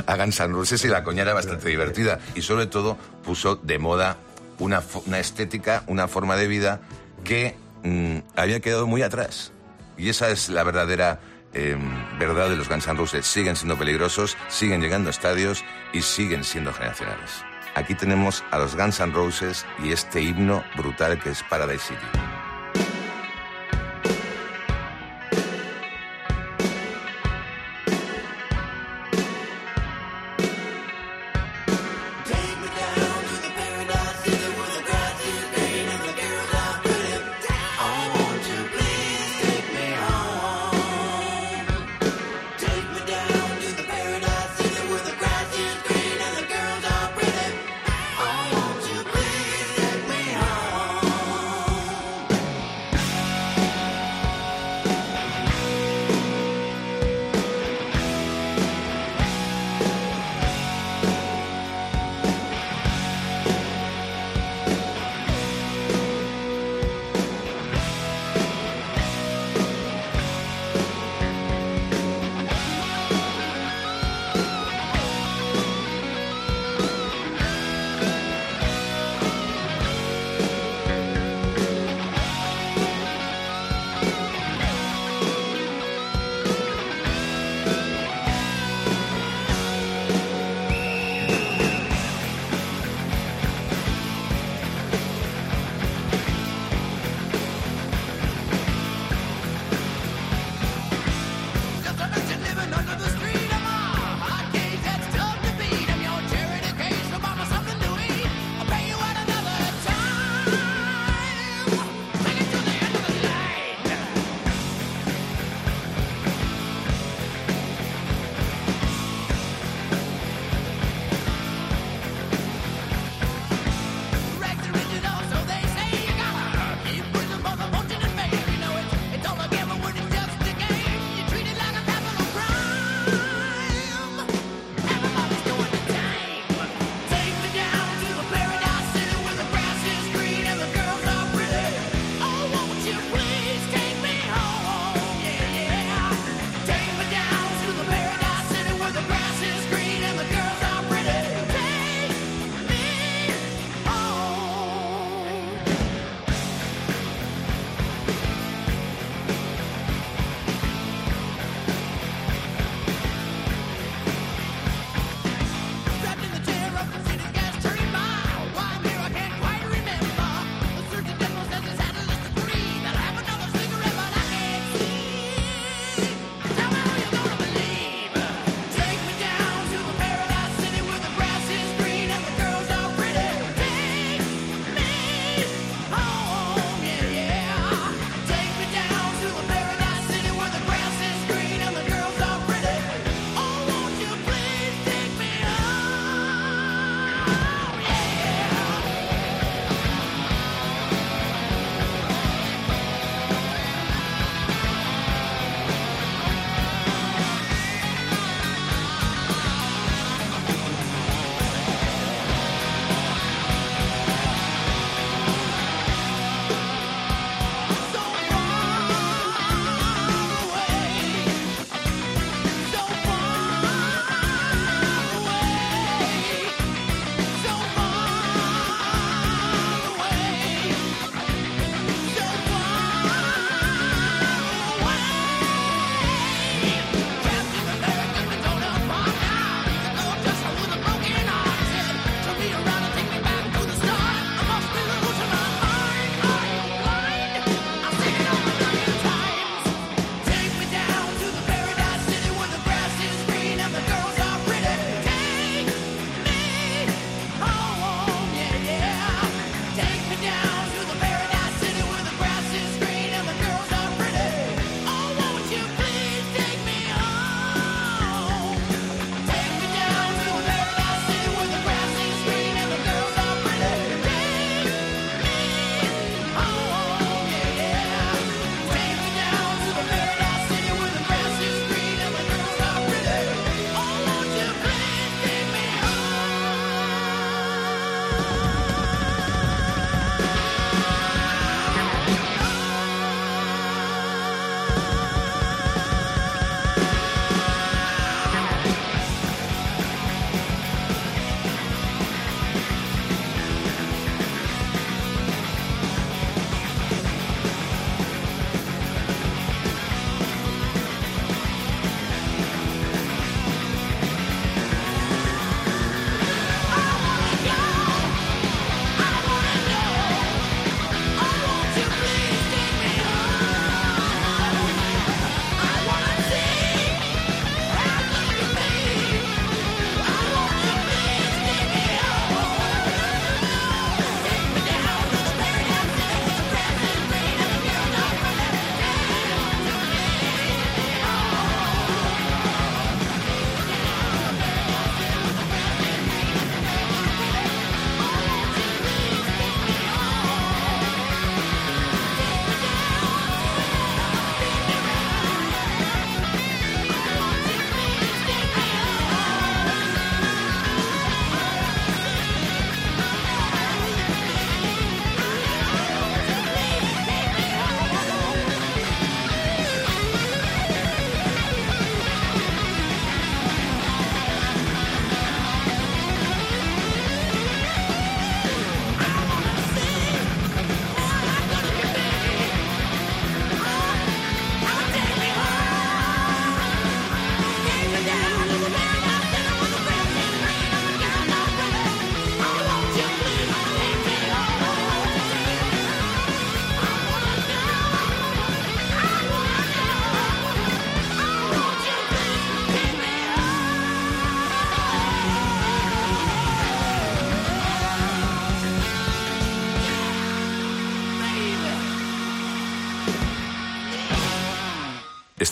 a, 0.06 0.12
a 0.12 0.18
Guns 0.18 0.42
N' 0.42 0.52
Roses 0.52 0.84
y 0.84 0.90
la 0.90 1.06
coña 1.06 1.22
era 1.22 1.34
bastante 1.34 1.70
divertida. 1.70 2.20
Y 2.36 2.42
sobre 2.42 2.66
todo 2.66 2.98
puso 3.24 3.56
de 3.56 3.80
moda 3.80 4.18
una, 4.60 4.84
una 5.06 5.20
estética, 5.20 5.86
una 5.88 6.10
forma 6.10 6.36
de 6.36 6.48
vida 6.50 6.82
que 7.24 7.56
mm, 7.84 8.18
había 8.36 8.60
quedado 8.60 8.88
muy 8.88 9.04
atrás. 9.04 9.54
Y 9.98 10.10
esa 10.10 10.30
es 10.32 10.50
la 10.50 10.66
verdadera 10.66 11.22
eh, 11.54 11.78
verdad 12.20 12.50
de 12.50 12.58
los 12.58 12.68
Guns 12.68 12.88
N' 12.88 12.98
Roses. 12.98 13.26
Siguen 13.26 13.56
siendo 13.56 13.78
peligrosos, 13.78 14.36
siguen 14.50 14.82
llegando 14.82 15.08
a 15.08 15.12
estadios 15.12 15.64
y 15.94 16.02
siguen 16.02 16.44
siendo 16.44 16.74
generacionales. 16.74 17.46
Aquí 17.76 17.96
tenemos 17.96 18.44
a 18.52 18.60
los 18.60 18.76
Guns 18.76 19.00
N' 19.00 19.14
Roses 19.14 19.66
y 19.84 19.92
este 19.92 20.22
himno 20.22 20.64
brutal 20.76 21.20
que 21.20 21.32
es 21.32 21.42
Paradise 21.44 21.86
City. 21.88 22.43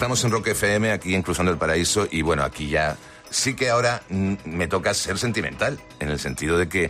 Estamos 0.01 0.23
en 0.23 0.31
Rock 0.31 0.47
FM, 0.47 0.93
aquí 0.93 1.13
en 1.13 1.21
Cruzando 1.21 1.51
el 1.51 1.59
Paraíso, 1.59 2.07
y 2.09 2.23
bueno, 2.23 2.41
aquí 2.43 2.69
ya 2.69 2.97
sí 3.29 3.53
que 3.55 3.69
ahora 3.69 4.01
me 4.09 4.67
toca 4.67 4.95
ser 4.95 5.19
sentimental, 5.19 5.79
en 5.99 6.09
el 6.09 6.17
sentido 6.17 6.57
de 6.57 6.67
que 6.67 6.89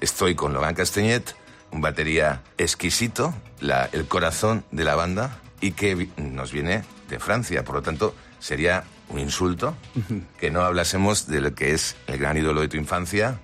estoy 0.00 0.34
con 0.34 0.52
Logan 0.52 0.74
Castañet, 0.74 1.36
un 1.70 1.82
batería 1.82 2.42
exquisito, 2.58 3.32
la- 3.60 3.88
el 3.92 4.08
corazón 4.08 4.64
de 4.72 4.82
la 4.82 4.96
banda, 4.96 5.40
y 5.60 5.70
que 5.70 6.08
nos 6.16 6.50
viene 6.50 6.82
de 7.08 7.20
Francia. 7.20 7.62
Por 7.62 7.76
lo 7.76 7.82
tanto, 7.82 8.16
sería 8.40 8.82
un 9.08 9.20
insulto 9.20 9.76
que 10.40 10.50
no 10.50 10.62
hablásemos 10.62 11.28
de 11.28 11.40
lo 11.40 11.54
que 11.54 11.74
es 11.74 11.94
el 12.08 12.18
gran 12.18 12.38
ídolo 12.38 12.60
de 12.62 12.66
tu 12.66 12.76
infancia, 12.76 13.38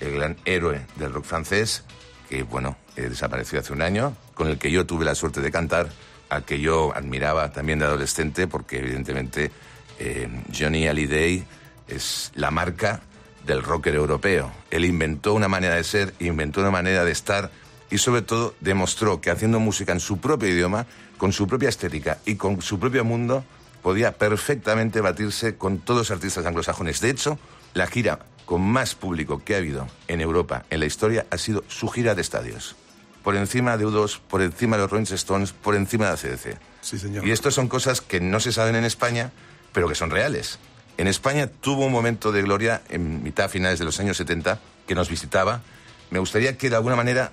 el 0.00 0.12
gran 0.14 0.38
héroe 0.46 0.86
del 0.96 1.12
rock 1.12 1.26
francés, 1.26 1.84
que 2.30 2.44
bueno, 2.44 2.78
eh, 2.96 3.10
desapareció 3.10 3.60
hace 3.60 3.74
un 3.74 3.82
año, 3.82 4.16
con 4.32 4.48
el 4.48 4.56
que 4.56 4.70
yo 4.70 4.86
tuve 4.86 5.04
la 5.04 5.14
suerte 5.14 5.42
de 5.42 5.52
cantar, 5.52 5.90
al 6.28 6.44
que 6.44 6.60
yo 6.60 6.92
admiraba 6.94 7.52
también 7.52 7.78
de 7.78 7.86
adolescente, 7.86 8.46
porque 8.46 8.78
evidentemente 8.78 9.50
eh, 9.98 10.28
Johnny 10.56 10.86
Hallyday 10.86 11.44
es 11.88 12.32
la 12.34 12.50
marca 12.50 13.02
del 13.46 13.62
rocker 13.62 13.94
europeo. 13.94 14.50
Él 14.70 14.84
inventó 14.84 15.34
una 15.34 15.48
manera 15.48 15.74
de 15.74 15.84
ser, 15.84 16.14
inventó 16.20 16.60
una 16.60 16.70
manera 16.70 17.04
de 17.04 17.12
estar 17.12 17.50
y 17.90 17.98
sobre 17.98 18.22
todo 18.22 18.54
demostró 18.60 19.20
que 19.20 19.30
haciendo 19.30 19.60
música 19.60 19.92
en 19.92 20.00
su 20.00 20.18
propio 20.18 20.48
idioma, 20.48 20.86
con 21.18 21.32
su 21.32 21.46
propia 21.46 21.68
estética 21.68 22.18
y 22.24 22.36
con 22.36 22.60
su 22.62 22.78
propio 22.78 23.04
mundo, 23.04 23.44
podía 23.82 24.12
perfectamente 24.12 25.00
batirse 25.00 25.56
con 25.56 25.78
todos 25.78 26.00
los 26.00 26.10
artistas 26.10 26.46
anglosajones. 26.46 27.00
De 27.00 27.10
hecho, 27.10 27.38
la 27.74 27.86
gira 27.86 28.20
con 28.46 28.62
más 28.62 28.94
público 28.94 29.42
que 29.44 29.54
ha 29.54 29.58
habido 29.58 29.86
en 30.08 30.20
Europa 30.20 30.64
en 30.70 30.80
la 30.80 30.86
historia 30.86 31.26
ha 31.30 31.38
sido 31.38 31.64
su 31.68 31.88
gira 31.88 32.14
de 32.14 32.22
estadios. 32.22 32.76
Por 33.24 33.34
encima 33.36 33.76
de 33.76 33.86
U2, 33.86 34.20
por 34.28 34.42
encima 34.42 34.76
de 34.76 34.82
los 34.82 34.90
Rolling 34.90 35.12
Stones, 35.12 35.52
por 35.52 35.74
encima 35.74 36.04
de 36.04 36.10
la 36.12 36.16
CDC. 36.16 36.58
Sí, 36.82 36.98
señor. 36.98 37.26
Y 37.26 37.32
esto 37.32 37.50
son 37.50 37.68
cosas 37.68 38.00
que 38.00 38.20
no 38.20 38.38
se 38.38 38.52
saben 38.52 38.76
en 38.76 38.84
España, 38.84 39.32
pero 39.72 39.88
que 39.88 39.96
son 39.96 40.10
reales. 40.10 40.58
En 40.98 41.08
España 41.08 41.48
tuvo 41.48 41.86
un 41.86 41.92
momento 41.92 42.30
de 42.30 42.42
gloria 42.42 42.82
en 42.88 43.22
mitad, 43.22 43.50
finales 43.50 43.78
de 43.78 43.84
los 43.84 43.98
años 43.98 44.16
70, 44.16 44.60
que 44.86 44.94
nos 44.94 45.08
visitaba. 45.08 45.62
Me 46.10 46.20
gustaría 46.20 46.56
que 46.56 46.70
de 46.70 46.76
alguna 46.76 46.94
manera 46.94 47.32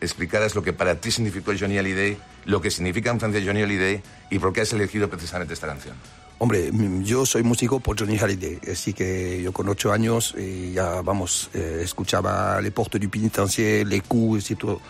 explicaras 0.00 0.54
lo 0.54 0.62
que 0.62 0.72
para 0.72 1.00
ti 1.00 1.10
significó 1.10 1.52
Johnny 1.58 1.78
Hallyday, 1.78 2.18
lo 2.44 2.60
que 2.60 2.70
significa 2.70 3.10
en 3.10 3.18
Francia 3.18 3.42
Johnny 3.44 3.62
Hallyday 3.62 4.02
y 4.30 4.38
por 4.38 4.52
qué 4.52 4.62
has 4.62 4.72
elegido 4.72 5.08
precisamente 5.08 5.54
esta 5.54 5.66
canción. 5.66 5.96
Hombre, 6.38 6.72
mm, 6.72 7.02
yo 7.02 7.26
soy 7.26 7.42
músico 7.42 7.80
por 7.80 7.98
Johnny 7.98 8.16
Hallyday, 8.16 8.60
así 8.72 8.94
que 8.94 9.42
yo 9.42 9.52
con 9.52 9.68
ocho 9.68 9.92
años 9.92 10.34
eh, 10.38 10.72
ya, 10.74 11.02
vamos, 11.02 11.50
eh, 11.52 11.82
escuchaba 11.84 12.60
Les 12.62 12.72
Portes 12.72 13.00
du 13.00 13.10
Pénitencier, 13.10 13.86
Les 13.86 14.02
Coups 14.02 14.50
y 14.50 14.54
todo. 14.54 14.80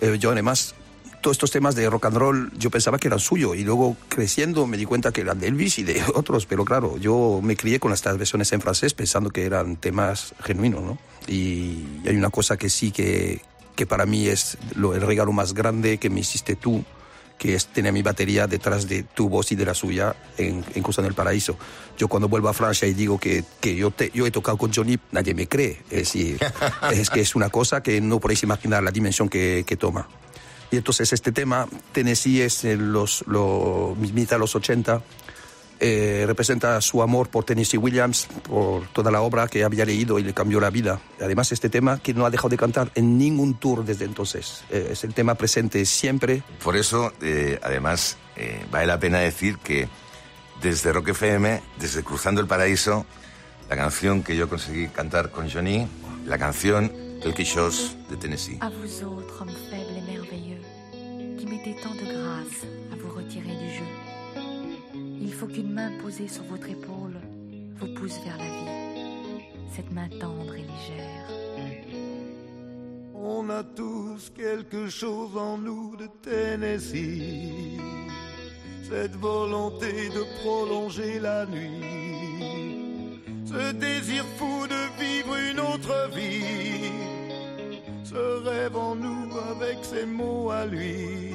Eh, 0.00 0.16
yo 0.18 0.30
además, 0.30 0.74
todos 1.20 1.36
estos 1.36 1.50
temas 1.50 1.74
de 1.74 1.88
rock 1.88 2.06
and 2.06 2.16
roll, 2.16 2.52
yo 2.58 2.70
pensaba 2.70 2.98
que 2.98 3.08
eran 3.08 3.18
suyos 3.18 3.56
y 3.56 3.64
luego 3.64 3.96
creciendo 4.08 4.66
me 4.66 4.76
di 4.76 4.84
cuenta 4.84 5.12
que 5.12 5.22
eran 5.22 5.40
de 5.40 5.48
Elvis 5.48 5.78
y 5.78 5.84
de 5.84 6.02
otros, 6.14 6.46
pero 6.46 6.64
claro, 6.64 6.96
yo 6.98 7.40
me 7.42 7.56
crié 7.56 7.80
con 7.80 7.92
estas 7.92 8.18
versiones 8.18 8.52
en 8.52 8.60
francés 8.60 8.94
pensando 8.94 9.30
que 9.30 9.44
eran 9.44 9.76
temas 9.76 10.34
genuinos, 10.42 10.82
¿no? 10.82 10.98
Y 11.26 11.84
hay 12.06 12.16
una 12.16 12.30
cosa 12.30 12.56
que 12.56 12.70
sí 12.70 12.92
que, 12.92 13.42
que 13.74 13.86
para 13.86 14.06
mí 14.06 14.28
es 14.28 14.58
lo, 14.74 14.94
el 14.94 15.00
regalo 15.00 15.32
más 15.32 15.54
grande 15.54 15.98
que 15.98 16.10
me 16.10 16.20
hiciste 16.20 16.56
tú, 16.56 16.84
que 17.38 17.54
es 17.54 17.66
tener 17.66 17.92
mi 17.92 18.02
batería 18.02 18.46
detrás 18.46 18.88
de 18.88 19.02
tu 19.02 19.28
voz 19.28 19.52
y 19.52 19.56
de 19.56 19.64
la 19.66 19.74
suya 19.74 20.16
en, 20.38 20.64
en 20.74 20.82
Cruzando 20.82 21.08
el 21.08 21.14
Paraíso. 21.14 21.56
Yo 21.98 22.08
cuando 22.08 22.28
vuelvo 22.28 22.48
a 22.48 22.54
Francia 22.54 22.88
y 22.88 22.94
digo 22.94 23.18
que, 23.18 23.44
que 23.60 23.76
yo, 23.76 23.90
te- 23.90 24.10
yo 24.14 24.26
he 24.26 24.30
tocado 24.30 24.56
con 24.56 24.72
Johnny, 24.72 24.98
nadie 25.12 25.34
me 25.34 25.46
cree. 25.46 25.82
Es 25.90 25.98
decir, 26.12 26.38
es 26.92 27.10
que 27.10 27.20
es 27.20 27.34
una 27.34 27.50
cosa 27.50 27.82
que 27.82 28.00
no 28.00 28.20
podéis 28.20 28.42
imaginar 28.42 28.82
la 28.82 28.90
dimensión 28.90 29.28
que, 29.28 29.64
que 29.66 29.76
toma. 29.76 30.08
Y 30.70 30.76
entonces 30.76 31.12
este 31.12 31.30
tema, 31.30 31.68
Tennessee 31.92 32.40
es 32.42 32.64
en 32.64 32.92
los, 32.92 33.22
lo, 33.28 33.94
mitad 34.00 34.36
de 34.36 34.40
los 34.40 34.56
80, 34.56 35.00
eh, 35.80 36.24
representa 36.26 36.80
su 36.80 37.02
amor 37.02 37.28
por 37.28 37.44
Tennessee 37.44 37.78
Williams, 37.78 38.28
por 38.42 38.86
toda 38.88 39.10
la 39.10 39.20
obra 39.20 39.48
que 39.48 39.64
había 39.64 39.84
leído 39.84 40.18
y 40.18 40.22
le 40.22 40.34
cambió 40.34 40.60
la 40.60 40.70
vida. 40.70 41.00
Además, 41.20 41.52
este 41.52 41.68
tema 41.68 41.98
que 41.98 42.14
no 42.14 42.26
ha 42.26 42.30
dejado 42.30 42.48
de 42.48 42.56
cantar 42.56 42.90
en 42.94 43.18
ningún 43.18 43.54
tour 43.54 43.84
desde 43.84 44.04
entonces. 44.04 44.64
Eh, 44.70 44.88
es 44.92 45.04
el 45.04 45.14
tema 45.14 45.34
presente 45.34 45.84
siempre. 45.84 46.42
Por 46.62 46.76
eso, 46.76 47.12
eh, 47.20 47.58
además, 47.62 48.16
eh, 48.36 48.64
vale 48.70 48.86
la 48.86 48.98
pena 48.98 49.18
decir 49.18 49.58
que 49.58 49.88
desde 50.62 50.92
Rock 50.92 51.08
FM, 51.08 51.60
desde 51.78 52.02
Cruzando 52.02 52.40
el 52.40 52.46
Paraíso, 52.46 53.06
la 53.68 53.76
canción 53.76 54.22
que 54.22 54.36
yo 54.36 54.48
conseguí 54.48 54.88
cantar 54.88 55.30
con 55.30 55.50
Johnny, 55.50 55.86
la 56.24 56.38
canción 56.38 56.92
Quelque 57.20 57.44
chose 57.44 57.96
de 58.10 58.16
Tennessee. 58.16 58.58
À 58.60 58.70
vous 58.70 59.02
autres, 59.02 59.40
hommes 59.40 59.56
faibles 59.70 59.96
et 59.96 60.12
merveilleux, 60.12 60.60
qui 61.38 61.46
mettez 61.46 61.74
tant 61.82 61.94
de 61.94 62.04
grâce 62.04 62.66
à 62.92 62.96
vous 62.96 63.10
retirer 63.16 63.56
du 63.56 63.74
jeu. 63.74 64.05
Il 65.26 65.32
faut 65.32 65.48
qu'une 65.48 65.72
main 65.72 65.90
posée 66.00 66.28
sur 66.28 66.44
votre 66.44 66.70
épaule 66.70 67.16
vous 67.78 67.92
pousse 67.94 68.20
vers 68.24 68.38
la 68.38 68.44
vie. 68.44 69.42
Cette 69.74 69.90
main 69.90 70.08
tendre 70.20 70.54
et 70.54 70.62
légère. 70.62 71.26
On 73.12 73.50
a 73.50 73.64
tous 73.64 74.30
quelque 74.36 74.88
chose 74.88 75.36
en 75.36 75.58
nous 75.58 75.96
de 75.96 76.06
Tennessee. 76.22 77.76
Cette 78.88 79.16
volonté 79.16 80.10
de 80.10 80.22
prolonger 80.42 81.18
la 81.18 81.44
nuit. 81.46 83.20
Ce 83.46 83.72
désir 83.72 84.24
fou 84.36 84.68
de 84.68 85.02
vivre 85.02 85.34
une 85.50 85.58
autre 85.58 86.08
vie. 86.14 86.92
Ce 88.04 88.44
rêve 88.48 88.76
en 88.76 88.94
nous 88.94 89.28
avec 89.50 89.78
ses 89.84 90.06
mots 90.06 90.50
à 90.50 90.66
lui. 90.66 91.34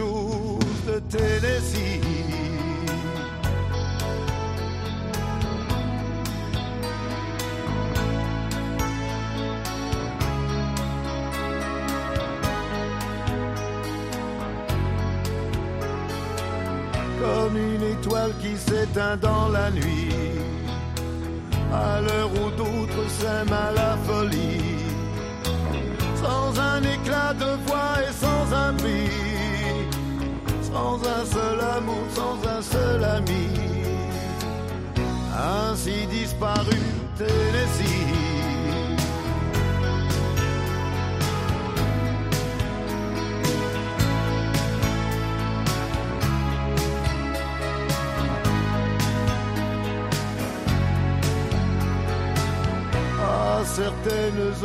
σου 0.00 0.29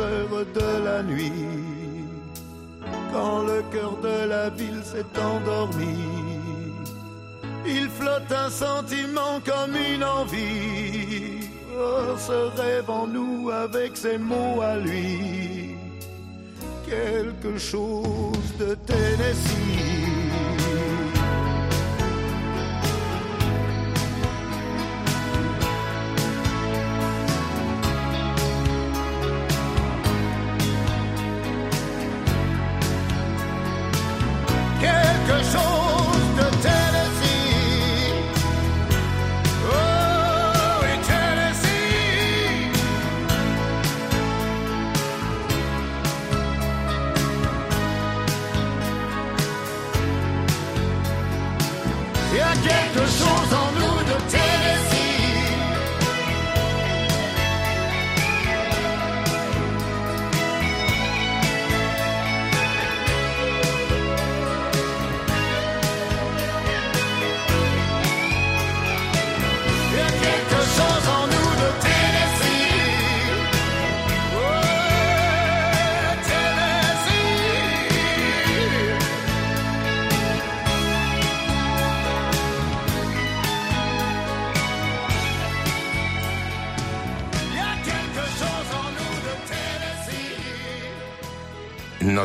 heures 0.00 0.46
de 0.54 0.84
la 0.84 1.02
nuit, 1.02 1.32
quand 3.12 3.42
le 3.42 3.62
cœur 3.72 3.96
de 4.02 4.28
la 4.28 4.50
ville 4.50 4.82
s'est 4.82 5.20
endormi, 5.20 5.98
il 7.66 7.88
flotte 7.88 8.30
un 8.30 8.50
sentiment 8.50 9.40
comme 9.44 9.76
une 9.76 10.04
envie, 10.04 11.40
Oh, 11.78 12.16
ce 12.16 12.60
rêve 12.60 12.88
en 12.88 13.06
nous 13.06 13.50
avec 13.50 13.96
ses 13.96 14.16
mots 14.16 14.62
à 14.62 14.76
lui, 14.76 15.76
quelque 16.86 17.58
chose 17.58 18.56
de 18.58 18.74
Tennessee. 18.86 19.95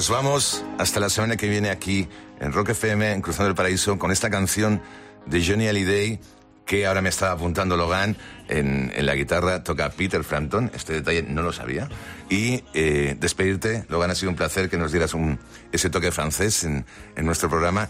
Nos 0.01 0.09
vamos 0.09 0.65
hasta 0.79 0.99
la 0.99 1.11
semana 1.11 1.37
que 1.37 1.47
viene 1.47 1.69
aquí 1.69 2.07
en 2.39 2.51
Rock 2.53 2.69
FM, 2.69 3.11
en 3.11 3.21
Cruzando 3.21 3.49
el 3.49 3.55
Paraíso, 3.55 3.99
con 3.99 4.09
esta 4.09 4.31
canción 4.31 4.81
de 5.27 5.45
Johnny 5.45 5.67
Hallyday 5.67 6.19
que 6.65 6.87
ahora 6.87 7.03
me 7.03 7.09
estaba 7.09 7.33
apuntando 7.33 7.77
Logan 7.77 8.17
en, 8.47 8.91
la 9.05 9.13
guitarra, 9.13 9.63
toca 9.63 9.91
Peter 9.91 10.23
Frampton, 10.23 10.71
este 10.73 10.93
detalle 10.93 11.21
no 11.21 11.43
lo 11.43 11.53
sabía. 11.53 11.87
Y 12.31 12.63
eh, 12.73 13.15
despedirte, 13.19 13.85
Logan, 13.89 14.09
ha 14.09 14.15
sido 14.15 14.31
un 14.31 14.35
placer 14.35 14.71
que 14.71 14.77
nos 14.79 14.91
dieras 14.91 15.13
un, 15.13 15.37
ese 15.71 15.91
toque 15.91 16.11
francés 16.11 16.63
en, 16.63 16.83
en 17.15 17.23
nuestro 17.23 17.47
programa 17.47 17.87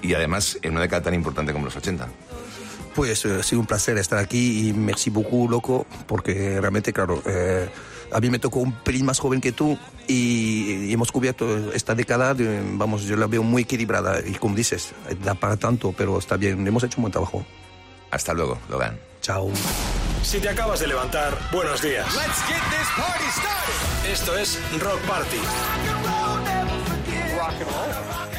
y 0.00 0.14
además 0.14 0.58
en 0.62 0.72
una 0.72 0.80
década 0.80 1.02
tan 1.02 1.12
importante 1.12 1.52
como 1.52 1.66
los 1.66 1.76
80. 1.76 2.08
Pues 2.94 3.26
eh, 3.26 3.36
ha 3.40 3.42
sido 3.42 3.60
un 3.60 3.66
placer 3.66 3.98
estar 3.98 4.18
aquí 4.18 4.68
y 4.68 4.72
merci 4.72 5.10
beaucoup, 5.10 5.50
loco, 5.50 5.86
porque 6.06 6.58
realmente, 6.58 6.94
claro, 6.94 7.22
eh, 7.26 7.68
a 8.12 8.20
mí 8.20 8.30
me 8.30 8.38
tocó 8.38 8.60
un 8.60 8.72
pelín 8.72 9.06
más 9.06 9.18
joven 9.18 9.40
que 9.40 9.52
tú 9.52 9.78
y, 10.06 10.86
y 10.88 10.92
hemos 10.92 11.10
cubierto 11.12 11.72
esta 11.72 11.94
década, 11.94 12.34
de- 12.34 12.62
vamos, 12.74 13.02
yo 13.04 13.16
la 13.16 13.26
veo 13.26 13.42
muy 13.42 13.62
equilibrada 13.62 14.20
y 14.26 14.32
como 14.34 14.54
dices, 14.54 14.92
da 15.24 15.34
para 15.34 15.56
tanto, 15.56 15.92
pero 15.96 16.18
está 16.18 16.36
bien, 16.36 16.66
hemos 16.66 16.82
hecho 16.84 16.98
un 16.98 17.02
buen 17.02 17.12
trabajo. 17.12 17.44
Hasta 18.10 18.34
luego, 18.34 18.58
Logan. 18.68 18.98
Chao. 19.22 19.50
Si 20.22 20.38
te 20.38 20.48
acabas 20.48 20.80
de 20.80 20.86
levantar, 20.88 21.36
buenos 21.52 21.80
días. 21.80 22.06
Let's 22.14 22.42
get 22.46 22.60
this 22.70 22.88
party 22.96 23.24
started. 23.30 24.12
Esto 24.12 24.36
es 24.36 24.58
Rock 24.82 25.00
Party. 25.06 25.38
Rock 27.38 27.54
and 27.54 27.70
roll. 27.70 28.31